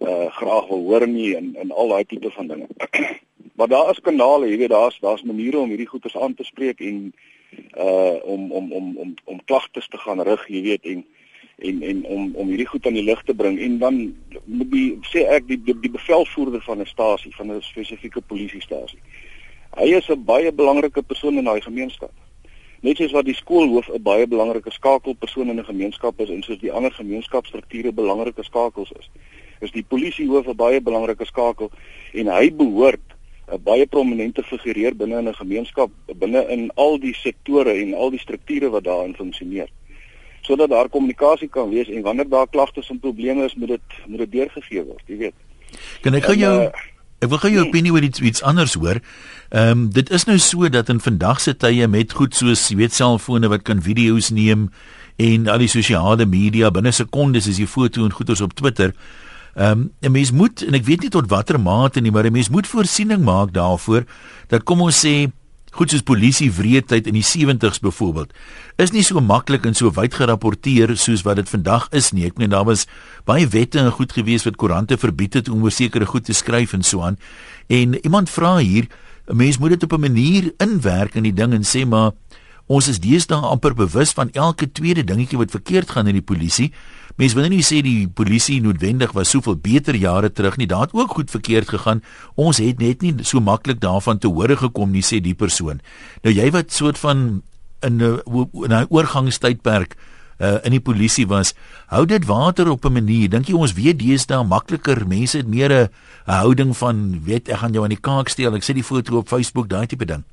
[0.00, 2.68] uh, graag wil hoor nie en en al daai tipe van dinge
[3.56, 6.80] maar daar is kanale jy weet daar's daar's maniere om hierdie goeters aan te spreek
[6.80, 7.12] en
[7.76, 11.04] uh om om om om om klagtes te gaan rig jy weet en
[11.56, 14.02] en en om om hierdie goed aan die lig te bring en dan
[14.44, 19.00] moet die sê ek die die, die bevelvoerder van 'n stasie van 'n spesifieke polisiestasie
[19.76, 22.12] Hy is 'n baie belangrike persoon in daai gemeenskap.
[22.80, 26.58] Net soos wat die skoolhoof 'n baie belangrike skakelpersoon in 'n gemeenskap is en soos
[26.58, 29.10] die ander gemeenskapsstrukture belangrike skakels is,
[29.60, 31.70] is die polisiehoof 'n baie belangrike skakel
[32.14, 33.15] en hy behoort
[33.52, 38.10] 'n baie prominente figureer binne in 'n gemeenskap, binne in al die sektore en al
[38.10, 39.68] die strukture wat daarin funksioneer.
[40.40, 44.18] Sodat daar kommunikasie kan wees en wanneer daar klagtes en probleme is, moet dit moet
[44.18, 45.34] dit deurgegee word, jy weet.
[46.00, 46.70] Kan ek gou jou uh,
[47.24, 49.00] Ek wil gou jou opinie oor iets iets anders hoor.
[49.48, 52.76] Ehm um, dit is nou so dat in vandag se tye met goed soos jy
[52.76, 54.68] weet selfone wat kan video's neem
[55.16, 58.92] en al die sosiale media binne sekondes is die foto en goeders op Twitter.
[59.56, 62.32] Ehm um, 'n mens moet en ek weet nie tot watter mate nie, maar 'n
[62.32, 64.04] mens moet voorsiening maak daarvoor
[64.48, 65.32] dat kom ons sê
[65.72, 68.32] goed soos polisie wreedheid in die 70's byvoorbeeld
[68.76, 72.26] is nie so maklik en so wyd gerapporteer soos wat dit vandag is nie.
[72.26, 72.86] Ek meen daar was
[73.24, 76.72] baie wette en goed gewees wat koerante verbied het om oor sekere goed te skryf
[76.72, 77.16] en so aan.
[77.68, 78.88] En iemand vra hier,
[79.28, 82.12] 'n mens moet dit op 'n manier inwerk in die ding en sê maar
[82.66, 86.72] Ons is deesdae amper bewus van elke tweede dingetjie wat verkeerd gaan in die polisie.
[87.16, 90.66] Mense wil nie sê die polisie noodwendig was soveel beter jare terug nie.
[90.68, 92.02] Daar het ook goed verkeerd gegaan.
[92.36, 95.80] Ons het net nie so maklik daarvan te hore gekom nie, sê die persoon.
[96.22, 97.42] Nou jy wat soort van
[97.82, 98.20] in 'n
[98.64, 99.96] in 'n oorgangstydperk
[100.40, 101.54] uh, in die polisie was,
[101.88, 103.28] hou dit water op 'n manier.
[103.28, 105.88] Dink jy ons weet deesdae makliker mense het meer 'n
[106.24, 108.54] houding van weet ek gaan jou aan die kaak steel.
[108.54, 110.24] Ek sê die foto op Facebook, daai tipe ding.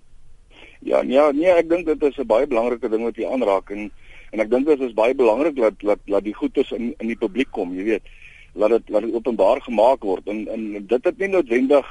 [0.80, 3.91] Ja, ja, nee, ek dink dit is 'n baie belangrike ding wat jy aanraak en
[4.34, 7.19] en ek dink dit is baie belangrik dat dat dat die goedes in in die
[7.19, 8.15] publiek kom, jy weet.
[8.54, 11.86] Laat dit laat dit openbaar gemaak word en en dit het nie noodwendig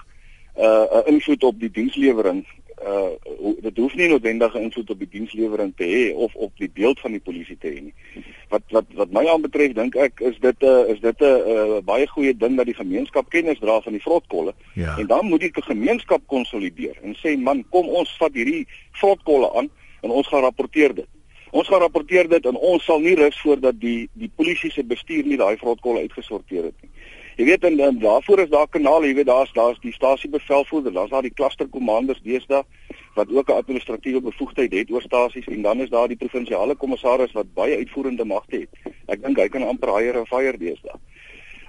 [0.56, 2.44] 'n uh, invloed op die dienslewering
[2.82, 3.10] uh
[3.62, 7.00] dit hoef nie noodwendig 'n invloed op die dienslewering te hê of op die beeld
[7.00, 7.94] van die polisie te hê nie.
[8.48, 11.78] Wat wat wat my aanbetref dink ek is dit 'n uh, is dit 'n uh,
[11.84, 14.54] baie goeie ding dat die gemeenskap kennis dra van die vrotkolle.
[14.74, 14.98] Ja.
[14.98, 19.70] En dan moet die gemeenskap konsolideer en sê man, kom ons vat hierdie vrotkolle aan
[20.00, 21.08] en ons gaan rapporteer dit.
[21.52, 25.26] Ons gaan rapporteer dit en ons sal nie rus voordat die die polisie se bestuur
[25.28, 26.88] nie daai vrotkolle uitgesorteer het nie.
[27.36, 31.12] Jy weet en, en daarvoor is daar kanale, jy weet daar's daar's die stasiebevelvoerder, daar's
[31.12, 32.62] daar die klusterkommandeurs deesdae
[33.18, 37.32] wat ook 'n administratiewe bevoegdheid het oor stasies en dan is daar die provinsiale kommissaris
[37.32, 38.94] wat baie uitvoerende magte het.
[39.06, 40.96] Ek dink hy kan amper hire en fire deesdae.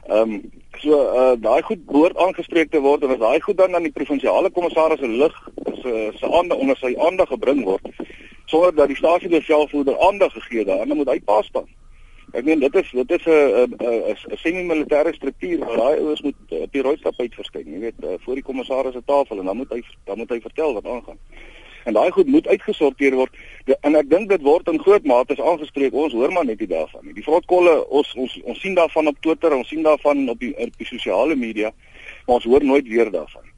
[0.08, 3.76] Ehm um, so uh daai goed behoort aangespreek te word en as daai goed dan
[3.76, 5.36] aan die provinsiale kommissaris se lig
[5.82, 7.84] se se aandag onder sy aandag gebring word
[8.46, 11.70] sonder dat die stasiebevelvoerder aandag gegee het daaraan, dan moet hy pas staan.
[12.34, 16.36] Ek meen dit is dit is 'n 'n 'n semi-militêre struktuur waar daai ouens moet
[16.50, 19.46] eh, op die rooi-stap uit verskyn, jy weet, uh, voor die kommissaris se tafel en
[19.46, 21.20] dan moet hy dan moet hy vertel wat aangaan.
[21.84, 23.30] En daai goed moet uitgesorteer word.
[23.66, 25.94] De, en ek dink dit word in groot mate aangespreek.
[25.94, 27.14] Ons hoor maar net nie daarvan nie.
[27.14, 30.78] Die vrotkolle ons ons ons sien daarvan op Twitter, ons sien daarvan op die op
[30.78, 31.74] die sosiale media,
[32.26, 33.53] maar ons hoor nooit weer daarvan.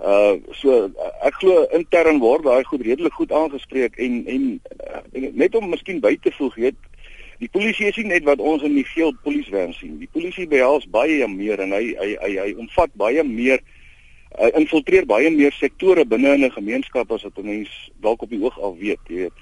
[0.00, 0.90] Uh so
[1.24, 4.60] ek glo intern word daai goed redelik goed aangespreek en en,
[5.12, 6.76] en net om miskien by te voeg, weet
[7.36, 9.98] Die polisie is nie net wat ons in die geel polisiewerk sien.
[10.00, 13.60] Die polisie behels baie meer en hy hy hy, hy omvat baie meer
[14.36, 18.30] hy infiltreer baie meer sektore binne in 'n gemeenskap as wat 'n mens dalk op
[18.30, 19.36] die oog al weet, jy weet.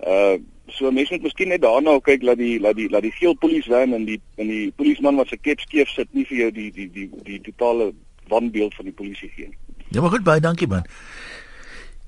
[0.00, 0.36] Uh
[0.68, 3.92] so mense moet miskien net daarna kyk dat die dat die dat die geel polisiewerk
[3.92, 6.90] en die en die polisieman wat se kep skeef sit nie vir jou die die
[6.90, 7.92] die die, die totale
[8.28, 9.61] wanbeeld van die polisie gee nie.
[9.92, 10.86] Ja, maar goed baie dankie man.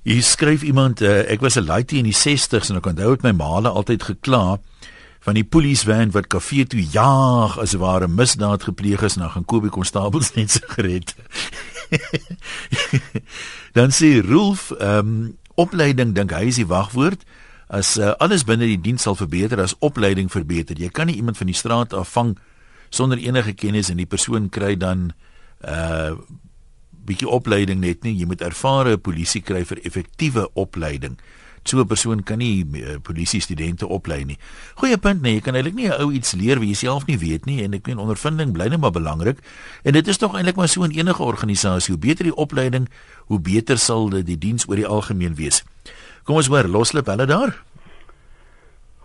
[0.04, 3.22] Hier skryf iemand uh, ek was 'n laaitie in die 60s en ek onthou dit
[3.22, 4.60] my maale altyd gekla
[5.24, 9.70] van die polisievan wat kafee toe jaag as ware misdaad gepleeg is na gaan Kobie
[9.70, 11.14] konstabels net se gered.
[13.76, 17.24] Dan sê Rolf, ehm um, opleiding dink hy is die wagwoord.
[17.68, 20.76] As uh, alles binne die diens sal verbeter as opleiding verbeter.
[20.76, 22.34] Jy kan nie iemand van die straat afvang
[22.90, 25.12] sonder enige kennis en die persoon kry dan
[25.64, 26.16] uh
[27.06, 28.14] bietjie opleiding net nie.
[28.18, 31.18] Jy moet ervare polisie kry vir effektiewe opleiding
[31.64, 34.38] so 'n persoon kan nie uh, polisie studente oplei nie.
[34.74, 37.18] Goeie punt nee, jy kan eintlik nie 'n ou iets leer wie jy self nie
[37.18, 39.38] weet nie en ek meen ondervinding bly net maar belangrik.
[39.82, 42.88] En dit is tog eintlik maar so in enige organisasie, hoe beter die opleiding,
[43.26, 45.64] hoe beter sal dit die diens oor die algemeen wees.
[46.24, 47.62] Kom ons hoor, loslip hulle daar.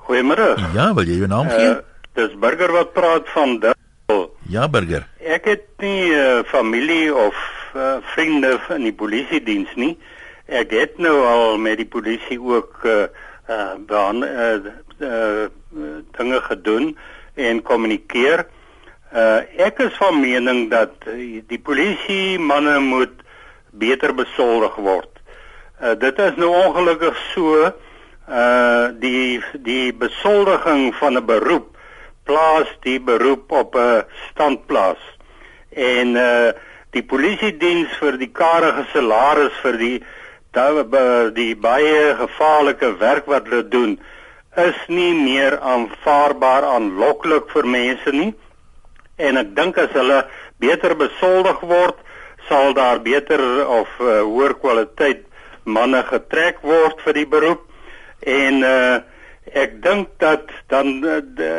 [0.08, 0.58] Goeiemôre.
[0.74, 1.70] Ja, wil jy jou naam gee?
[1.70, 1.78] Uh,
[2.16, 4.36] dis Burger wat praat van Dubbel.
[4.50, 5.08] Ja, Burger.
[5.20, 7.36] Ek het nie uh, familie of
[7.76, 9.98] uh, vriende in die polisie diens nie
[10.50, 13.08] ek het nou al met die polisie ook uh
[13.50, 14.56] uh, dan, uh,
[15.02, 15.48] uh
[16.18, 16.98] dinge gedoen
[17.34, 18.46] en kommunikeer.
[19.14, 21.08] Uh ek is van mening dat
[21.50, 23.24] die polisie manne moet
[23.72, 25.10] beter besoldig word.
[25.82, 27.72] Uh dit is nou ongelukkig so
[28.30, 31.78] uh die die besoldiging van 'n beroep
[32.24, 35.02] plaas die beroep op 'n standplaas.
[35.74, 36.52] En uh
[36.96, 39.98] die polisie diens vir die karige salaris vir die
[40.58, 40.82] daar
[41.36, 44.00] die baie gevaarlike werk wat hulle doen
[44.58, 48.32] is nie meer aanvaarbaar aanloklik vir mense nie.
[49.18, 50.24] En ek dink as hulle
[50.58, 52.00] beter besoldig word
[52.48, 55.26] sal daar beter of uh, hoër kwaliteit
[55.66, 57.62] manne getrek word vir die beroep.
[58.26, 58.98] En uh,
[59.54, 61.52] ek dink dat dan uh, de,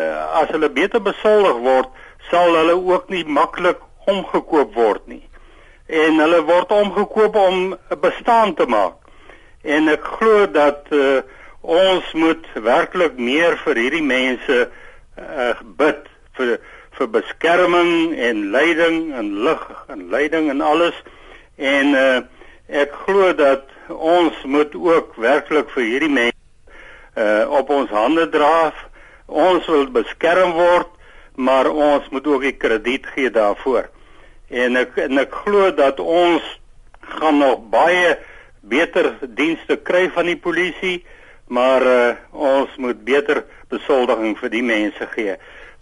[0.43, 1.95] as hulle beter besoldig word
[2.31, 5.23] sal hulle ook nie maklik omgekoop word nie.
[5.87, 8.95] En hulle word omgekoop om 'n bestaan te maak.
[9.63, 11.21] En ek glo dat uh,
[11.61, 14.69] ons moet werklik meer vir hierdie mense
[15.19, 16.07] uh, bid
[16.39, 16.59] vir
[17.01, 20.97] vir beskerming en leiding en lig en leiding en alles.
[21.57, 22.21] En uh,
[22.69, 26.37] ek glo dat ons moet ook werklik vir hierdie mense
[27.17, 28.71] uh, op ons hande dra.
[29.27, 30.89] Ons wil beskerm word,
[31.41, 33.89] maar ons moet ook die krediet gee daarvoor.
[34.49, 36.45] En ek en ek glo dat ons
[37.17, 38.19] gaan nog baie
[38.61, 41.01] beter dienste kry van die polisie,
[41.49, 45.39] maar uh, ons moet beter besoldiging vir die mense gee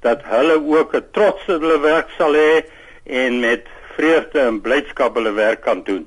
[0.07, 2.63] dat hulle ook 'n trots op hulle werk sal hê
[3.05, 3.67] en met
[3.97, 6.07] vreugde en blydskap hulle werk kan doen.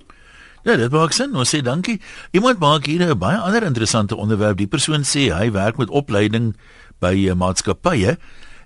[0.64, 1.36] Ja, dit maak sin.
[1.36, 2.00] Ons sê dankie.
[2.32, 4.58] Iemand maak hier 'n baie ander interessante onderwerp.
[4.58, 6.56] Die persoon sê hy werk met opleiding
[7.00, 8.18] by 'n maatskappye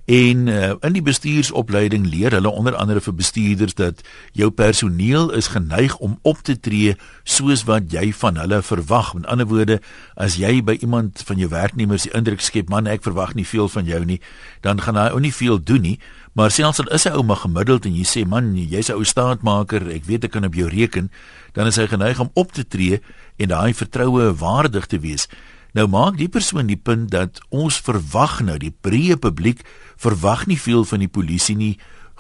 [0.06, 4.04] en uh, in die bestuursopleiding leer hulle onder andere vir bestuurders dat
[4.38, 9.14] jou personeel is geneig om op te tree soos wat jy van hulle verwag.
[9.18, 9.80] Met ander woorde,
[10.14, 13.70] as jy by iemand van jou werknemers die indruk skep, man, ek verwag nie veel
[13.70, 14.20] van jou nie,
[14.62, 15.98] dan gaan hy ook nie veel doen nie.
[16.38, 19.04] Maar selfs al is hy ou maar gemiddeld en jy sê man, jy's 'n ou
[19.04, 21.10] staatmaker, ek weet ek kan op jou reken,
[21.54, 23.02] dan is hy geneig om op te tree
[23.38, 25.28] en daai vertroue waardig te wees.
[25.76, 29.66] Nou maak die persoon die punt dat ons verwag nou die breë publiek
[30.00, 31.74] verwag nie veel van die polisie nie.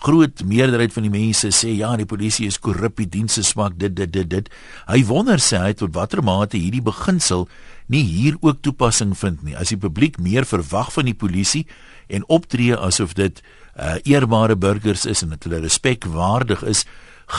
[0.04, 3.96] Groot meerderheid van die mense sê ja, die polisie is korrup, die dienste swak, dit
[3.96, 4.50] dit dit dit.
[4.89, 7.48] Hy wonder sê hy tot watter mate hierdie beginsel
[7.88, 9.56] nie hier ook toepassing vind nie.
[9.56, 11.63] As die publiek meer verwag van die polisie
[12.12, 16.84] en optree asof dit uh, eerbare burgers is en dat hulle respekwaardig is,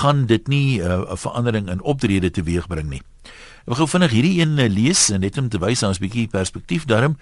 [0.01, 3.03] gaan dit nie 'n uh, verandering in optrede teweegbring nie.
[3.67, 6.85] Ek gou vinnig hierdie een uh, lees en net om te wys ons bietjie perspektief
[6.87, 7.17] daarom.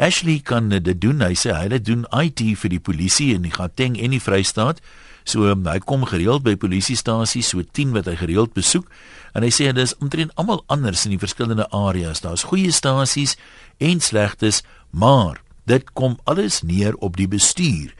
[0.00, 1.20] Ashley kan uh, dit doen.
[1.20, 4.80] Hy sê hy het doen IT vir die polisie in die Gauteng en die Vrystaat.
[5.28, 8.88] So um, hy kom gereeld by polisiestasies, so 10 wat hy gereeld besoek.
[9.36, 12.22] En hy sê dit is omtrent almal anders in die verskillende areas.
[12.24, 13.36] Daar's goeie stasies
[13.76, 14.62] en slegtes,
[14.96, 17.92] maar dit kom alles neer op die bestuur.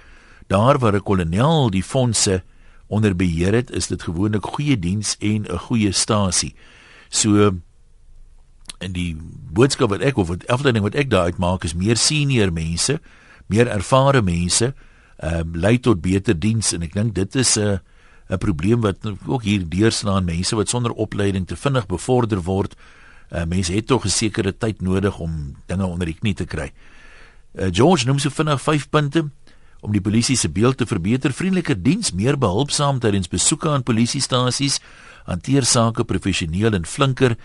[0.49, 2.41] Daar waar 'n kolonel die fondse
[2.89, 6.55] onder beheer het, is dit gewoonlik goeie diens en 'n goeie stasie.
[7.11, 7.53] So
[8.83, 9.17] en die
[9.53, 12.99] boodskap wat ek of wat afdeling wat ek daar uitmaak is meer senior mense,
[13.47, 14.73] meer ervare mense,
[15.23, 17.81] ehm um, lei tot beter diens en ek dink dit is 'n
[18.33, 22.75] 'n probleem wat ook hier deurslaan mense wat sonder opleiding te vinnig bevorder word.
[23.31, 26.73] Uh, mense het tog 'n sekere tyd nodig om dinge onder die knie te kry.
[27.55, 29.31] Uh, George noem so vinnig 5 punte
[29.81, 34.79] om die polisie se beeld te verbeter, vriendeliker diens, meer behulpsaam tydens besoeke aan polisiestasies,
[35.25, 37.37] hanteer sake professioneel en flinker,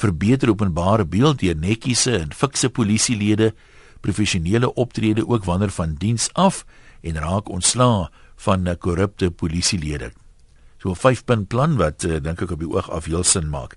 [0.00, 3.54] verbeter openbare beeld deur netjiese en fikse polisielede,
[4.00, 6.64] professionele optrede ook wanneer van diens af
[7.04, 8.10] en raak ontslaa
[8.40, 10.12] van korrupte polisielede.
[10.80, 13.76] So 'n 5-punt plan wat uh, dink ek op die oog af heel sin maak.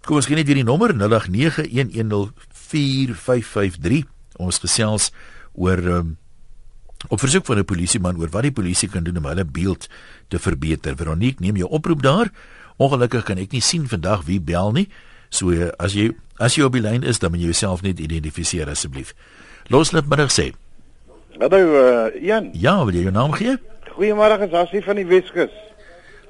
[0.00, 0.96] Kom ons gee net weer die nommer 0891104553.
[4.40, 5.12] Ons gesels
[5.52, 6.16] oor um,
[7.12, 9.88] op versoek van 'n polisieman oor wat die polisie kan doen om hulle beeld
[10.28, 10.96] te verbeter.
[10.96, 12.32] Veronique, neem jou oproep daar.
[12.76, 14.88] Ongelukkig kan ek nie sien vandag wie bel nie.
[15.30, 18.68] So as jy as jy op die lyn is, dan moet jy jouself net identifiseer
[18.70, 19.14] asseblief.
[19.68, 20.52] Loslip middag sê.
[21.38, 22.50] Hallo uh, Jan.
[22.54, 23.56] Ja, wil jy jou naam gee?
[23.94, 25.54] Goeiemôre, is Hassie van die Weskus.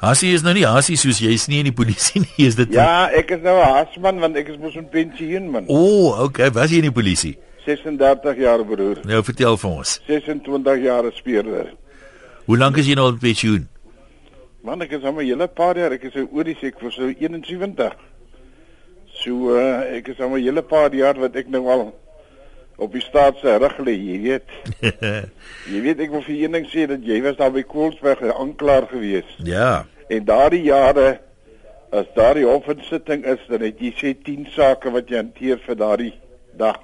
[0.00, 2.72] Hassie is nou nie Hassie soos jy is nie in die polisie nie, is dit?
[2.76, 5.66] Ja, ek is nou 'n hasman want ek is mos 'n pensioen man.
[5.68, 7.37] O, oh, okay, was jy in die polisie?
[7.66, 9.00] 36 jaar broer.
[9.04, 10.00] Nou vertel vir ons.
[10.06, 11.74] 26 jaar speurder.
[12.46, 13.68] Hoe lank is jy nou op pensioen?
[14.64, 17.08] Man, ek is al 'n hele paar jaar, ek is oor die sek vir so
[17.08, 17.92] 71.
[19.18, 21.88] So uh, ek is al 'n hele paar jaar wat ek nou al
[22.78, 24.50] op die staat se rug lê, jy weet.
[25.72, 28.87] jy weet ek wil vir een ding sê dat jy was daar by Koelsberg aanklaar
[28.87, 29.31] gewees.
[29.42, 29.87] Ja.
[30.09, 31.18] En daardie jare
[31.90, 36.14] as daardie hofinsitting is, dan het jy sê 10 sake wat jy hanteer vir daardie
[36.61, 36.78] dag.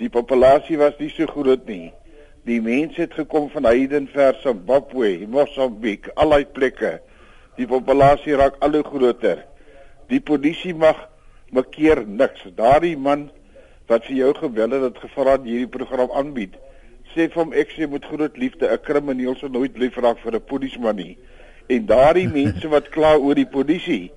[0.00, 1.92] Die populasie was nie so groot nie.
[2.48, 6.98] Die mense het gekom van Heidenver, Zimbabwe, Mosambiek, allei plekke.
[7.56, 9.44] Die populasie raak al hoe groter.
[10.08, 10.98] Die polisie mag
[11.54, 12.44] bekeer niks.
[12.56, 13.28] Daardie man
[13.88, 16.56] wat vir jou gebel het dat gevra het hierdie program aanbied,
[17.12, 20.36] sê vir hom ek sê met groot liefde 'n krimineel sou nooit lief raak vir
[20.36, 21.16] 'n polisieman nie.
[21.68, 24.10] En daardie mense wat kla oor die polisie,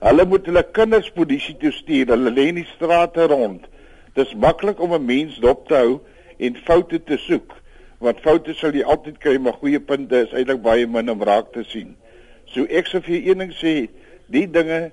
[0.00, 2.06] hulle moet hulle kinders polisie toe stuur.
[2.06, 3.66] Hulle lê in die strate rond.
[4.14, 6.00] Dis maklik om 'n mens dop te hou
[6.38, 7.54] en foute te soek,
[7.98, 11.52] want foute sal jy altyd kry, maar goeie punte is eintlik baie min om raak
[11.52, 11.96] te sien.
[12.44, 13.88] So ek sou vir een ding sê,
[14.26, 14.92] die dinge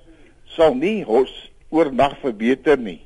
[0.55, 1.31] sal nie hos
[1.69, 2.99] oornag verbeter nie.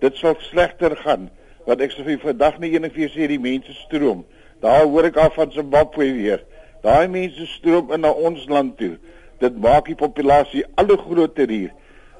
[0.00, 1.28] Dit sal slegter gaan.
[1.68, 4.24] Wat ek sou vir vandag nie enig vir sê die mense stroom.
[4.62, 6.44] Daar hoor ek af van Zimbabwe weer.
[6.82, 8.96] Daai mense stroom in na ons land toe.
[9.42, 11.74] Dit maak die populasie al hoe groter hier.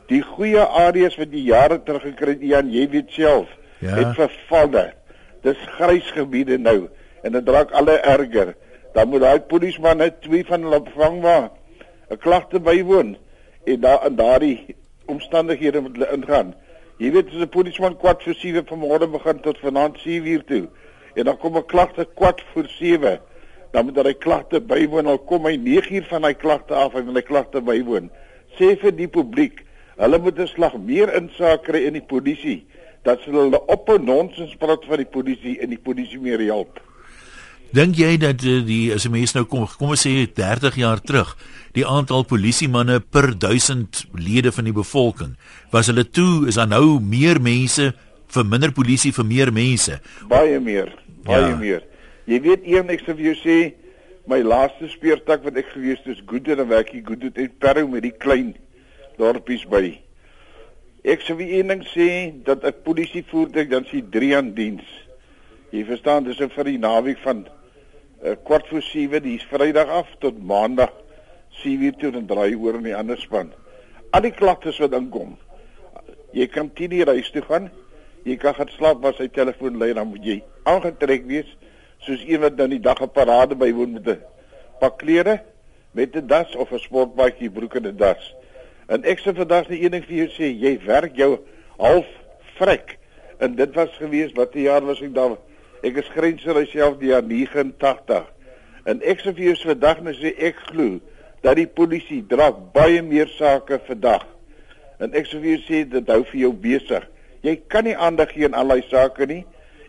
[0.09, 3.51] Die goeie areas wat die jare terug gekry het, Jan, jy weet self,
[3.85, 3.93] ja.
[3.99, 4.87] het vervalle.
[5.45, 6.89] Dis grys gebiede nou
[7.27, 8.55] en dit raak alle erger.
[8.95, 11.51] Dan moet daai polisman net twee van hulle opvang waar
[12.11, 13.16] 'n klagte bywoon
[13.69, 16.55] en daar in daardie omstandighede moet hulle ingaan.
[16.99, 20.69] Jy weet as 'n polisman kwart voor 7 vanmôre begin tot vanaand 7 uur toe
[21.14, 23.21] en dan kom 'n klagte kwart voor 7
[23.71, 27.14] dan moet hy klagte bywoon al kom hy 9 uur van hy klagte af en
[27.14, 28.11] hy klagte bywoon.
[28.57, 29.64] Sê vir die publiek,
[29.97, 32.66] hulle moet 'n slag meer insaak kry in die polisie
[33.05, 36.81] dat hulle op 'n nonsens praat van die polisie en die polisie meer help.
[37.69, 41.01] Dink jy dat uh, die as 'n mens nou kom kom ons sê 30 jaar
[41.05, 41.37] terug,
[41.77, 45.37] die aantal polisiemanne per 1000 lede van die bevolking,
[45.71, 47.93] was hulle toe is daar nou meer mense
[48.29, 50.01] vir minder polisie vir meer mense?
[50.29, 50.95] Baie meer,
[51.25, 51.57] baie ja.
[51.57, 51.85] meer.
[52.25, 53.59] Jy weet een ek sou vir jou sê
[54.27, 57.87] my laaste speurtak wat ek gewees het is goed en werk ek goed het Perro
[57.87, 58.55] met die klein
[59.19, 59.93] dorpies by.
[61.05, 64.89] Ek sou vir een ding sê dat 'n polisie voertuig dan sien 3 aan diens.
[65.71, 67.45] Jy verstaan dis vir die naweek van
[68.23, 70.93] uh, kwart voor 7 die Vrydag af tot Maandag
[71.62, 73.53] 7 toe en draai oor in die ander span.
[74.11, 75.37] Al die klagtes wat inkom.
[76.33, 77.71] Jy kan 10 uur huis toe gaan.
[78.25, 81.49] Jy kan gaan slaap waar sy telefoon lê dan moet jy aangetrek wees
[82.05, 84.21] soos een wat nou die dag 'n parade bywoon met 'n
[84.81, 85.41] pak klere
[85.93, 88.35] met 'n das of 'n sportbaadjie broek en 'n das.
[88.87, 91.39] En ek sê vandag die een ding vir jou sê, jy werk jou
[91.77, 92.07] half
[92.57, 92.99] vrek.
[93.39, 95.37] En dit was gewees wat 'n jaar was ek daar
[95.87, 98.26] Ek is grenser myself die jaar 89.
[98.89, 100.99] En ek sê vir jou vandag nou sê ek glo
[101.45, 104.24] dat die polisie dra baie meer sake vandag.
[104.99, 107.07] En ek sê vir jou sê dit hou vir jou besig.
[107.47, 109.45] Jy kan nie aandag gee aan al die sake nie.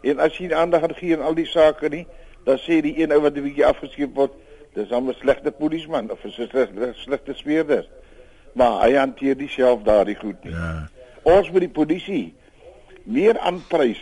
[0.06, 2.06] En as jy aandag gaan gee aan al die sake nie,
[2.46, 4.34] dan sê die een ou wat 'n bietjie afgeskeep word,
[4.76, 7.88] dis hom 'n slegte polisieman of 'n slegte slegte speurder.
[8.54, 10.54] Maar hy hanteer dieselfde daardie goed nie.
[10.54, 10.90] Ja.
[11.24, 12.34] Ons moet die polisie
[13.04, 14.02] meer aanprys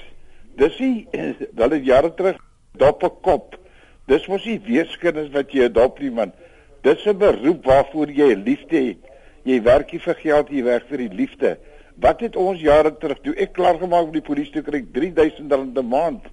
[0.58, 1.08] dis nie
[1.56, 2.38] wel dit jare terug
[2.78, 3.56] dop 'n kop.
[4.08, 6.32] Dis mos nie weeskinders wat jy dop nie man.
[6.84, 9.02] Dis 'n beroep waarvoor jy liefde het.
[9.44, 11.58] Jy werk nie vir geld, jy werk vir die liefde.
[11.96, 14.94] Wat het ons jare terug toe ek klaar gemaak met die polisie toe kry ek
[14.94, 16.24] R3000 'n maand.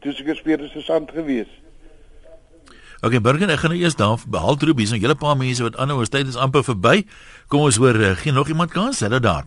[0.00, 1.48] Toe ek gespeer is gesand gewees.
[3.02, 5.62] Okay, Burger, ek gaan nou eers daar behaal troep hier, so 'n hele paar mense
[5.62, 7.04] wat ons tyd is amper verby.
[7.48, 9.44] Kom ons hoor, uh, geen nog iemand kans, hulle daar.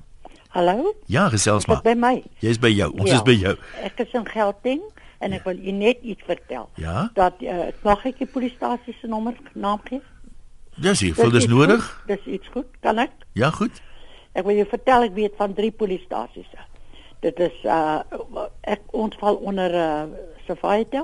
[0.56, 0.94] Hallo?
[1.06, 1.82] Ja, gesels maar.
[1.84, 2.24] By my.
[2.40, 2.88] Jy's by jou.
[2.96, 3.52] Ons ja, is by jou.
[3.84, 4.86] Ek is in Gauteng
[5.20, 5.42] en ja.
[5.42, 6.70] ek wil u net iets vertel.
[6.80, 7.10] Ja.
[7.18, 10.00] Dat uh, mag ek die polisiestasie se nommer naam gee?
[10.80, 11.84] Dis hier, voel dis nodig?
[11.84, 12.08] Goed.
[12.14, 13.12] Dis iets goed, kan ek?
[13.36, 13.84] Ja, goed.
[14.32, 16.48] Ek wil jou vertel ek weet van drie polisiestasies.
[17.28, 18.00] Dit is uh
[18.64, 19.92] ek ons val onder uh
[20.48, 21.04] Safety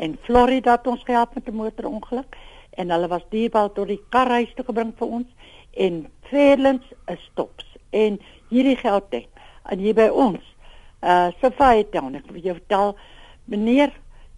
[0.00, 2.40] en Florida het ons gehelp met 'n motorongeluk
[2.80, 5.52] en hulle was dierbaar tot die karhuis toe gebring vir ons
[5.84, 8.18] en Fairlands is stops en
[8.48, 9.28] hierdie geld het.
[9.70, 10.42] En hier by ons
[11.02, 12.96] uh Safety Town ek wil jou vertel
[13.44, 13.92] meneer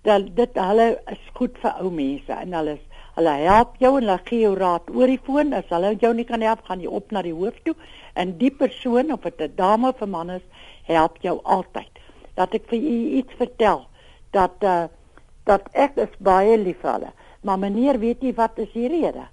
[0.06, 2.84] dat dit hulle is goed vir ou mense en hulle is,
[3.18, 5.52] hulle help jou en hulle gee jou raad oor die foon.
[5.56, 7.74] As hulle jou nie kan help gaan jy op na die hoof toe.
[8.14, 10.46] En die persoon of dit 'n dame of 'n man is
[10.86, 11.90] help jou altyd.
[12.34, 13.86] Dat ek vir u iets vertel
[14.32, 14.86] dat uh
[15.44, 17.12] dat ek is baie lief vir hulle.
[17.42, 19.28] Maar meneer weet jy wat is die rede.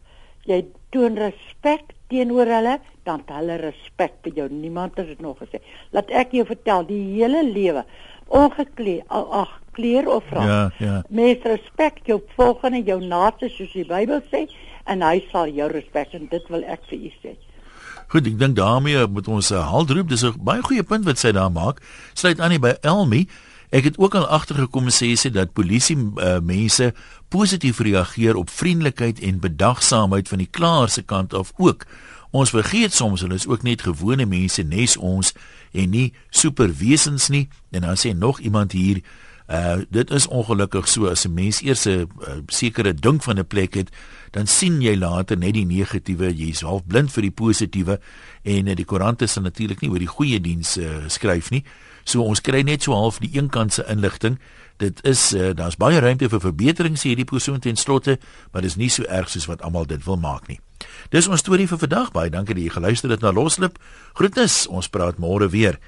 [0.45, 4.49] Jy toon respek teenoor hulle, dan het hulle respek vir jou.
[4.49, 5.61] Niemand het dit nog gesê.
[5.91, 7.85] Laat ek jou vertel, die hele lewe
[8.27, 10.45] ongekleed, ag, kleer of vra.
[10.45, 11.01] Ja, ja.
[11.09, 14.45] Mens respek jou volgende, jou naaste soos die Bybel sê
[14.89, 17.35] en hy sal jou respek en dit wil ek vir u sê.
[18.13, 20.09] Goed, ek dink daarmee moet ons 'n uh, haldroep.
[20.09, 21.81] Dis 'n baie goeie punt wat sy daar maak.
[22.13, 23.27] Sluit aan by Elmi.
[23.69, 26.93] Ek het ook al agtergekom sê sê dat polisie uh, mense
[27.29, 31.85] positief reageer op vriendelikheid en bedagsaamheid van die klaer se kant af ook.
[32.31, 35.33] Ons vergeet soms hulle is ook net gewone mense nes ons
[35.71, 37.47] en nie superwesens nie.
[37.71, 39.01] En dan sê nog iemand hier
[39.45, 42.09] Uh dit is ongelukkig so as 'n mens eers 'n
[42.47, 43.89] sekere dink van 'n plek het,
[44.31, 47.99] dan sien jy later net die negatiewe, jy's half blind vir die positiewe
[48.43, 51.63] en die koerante se natuurlik nie oor die goeie diens uh, skryf nie.
[52.05, 54.37] So ons kry net so half die een kant se inligting.
[54.77, 58.19] Dit is uh, daar's baie ruimte vir verbetering sê hierdie persoon ten slotte,
[58.51, 60.59] maar dis nie so erg soos wat almal dit wil maak nie.
[61.09, 62.11] Dis ons storie vir vandag.
[62.13, 63.79] Baie dankie dat jy geluister het na Loslip.
[64.13, 64.65] Groetnis.
[64.67, 65.79] Ons praat môre weer.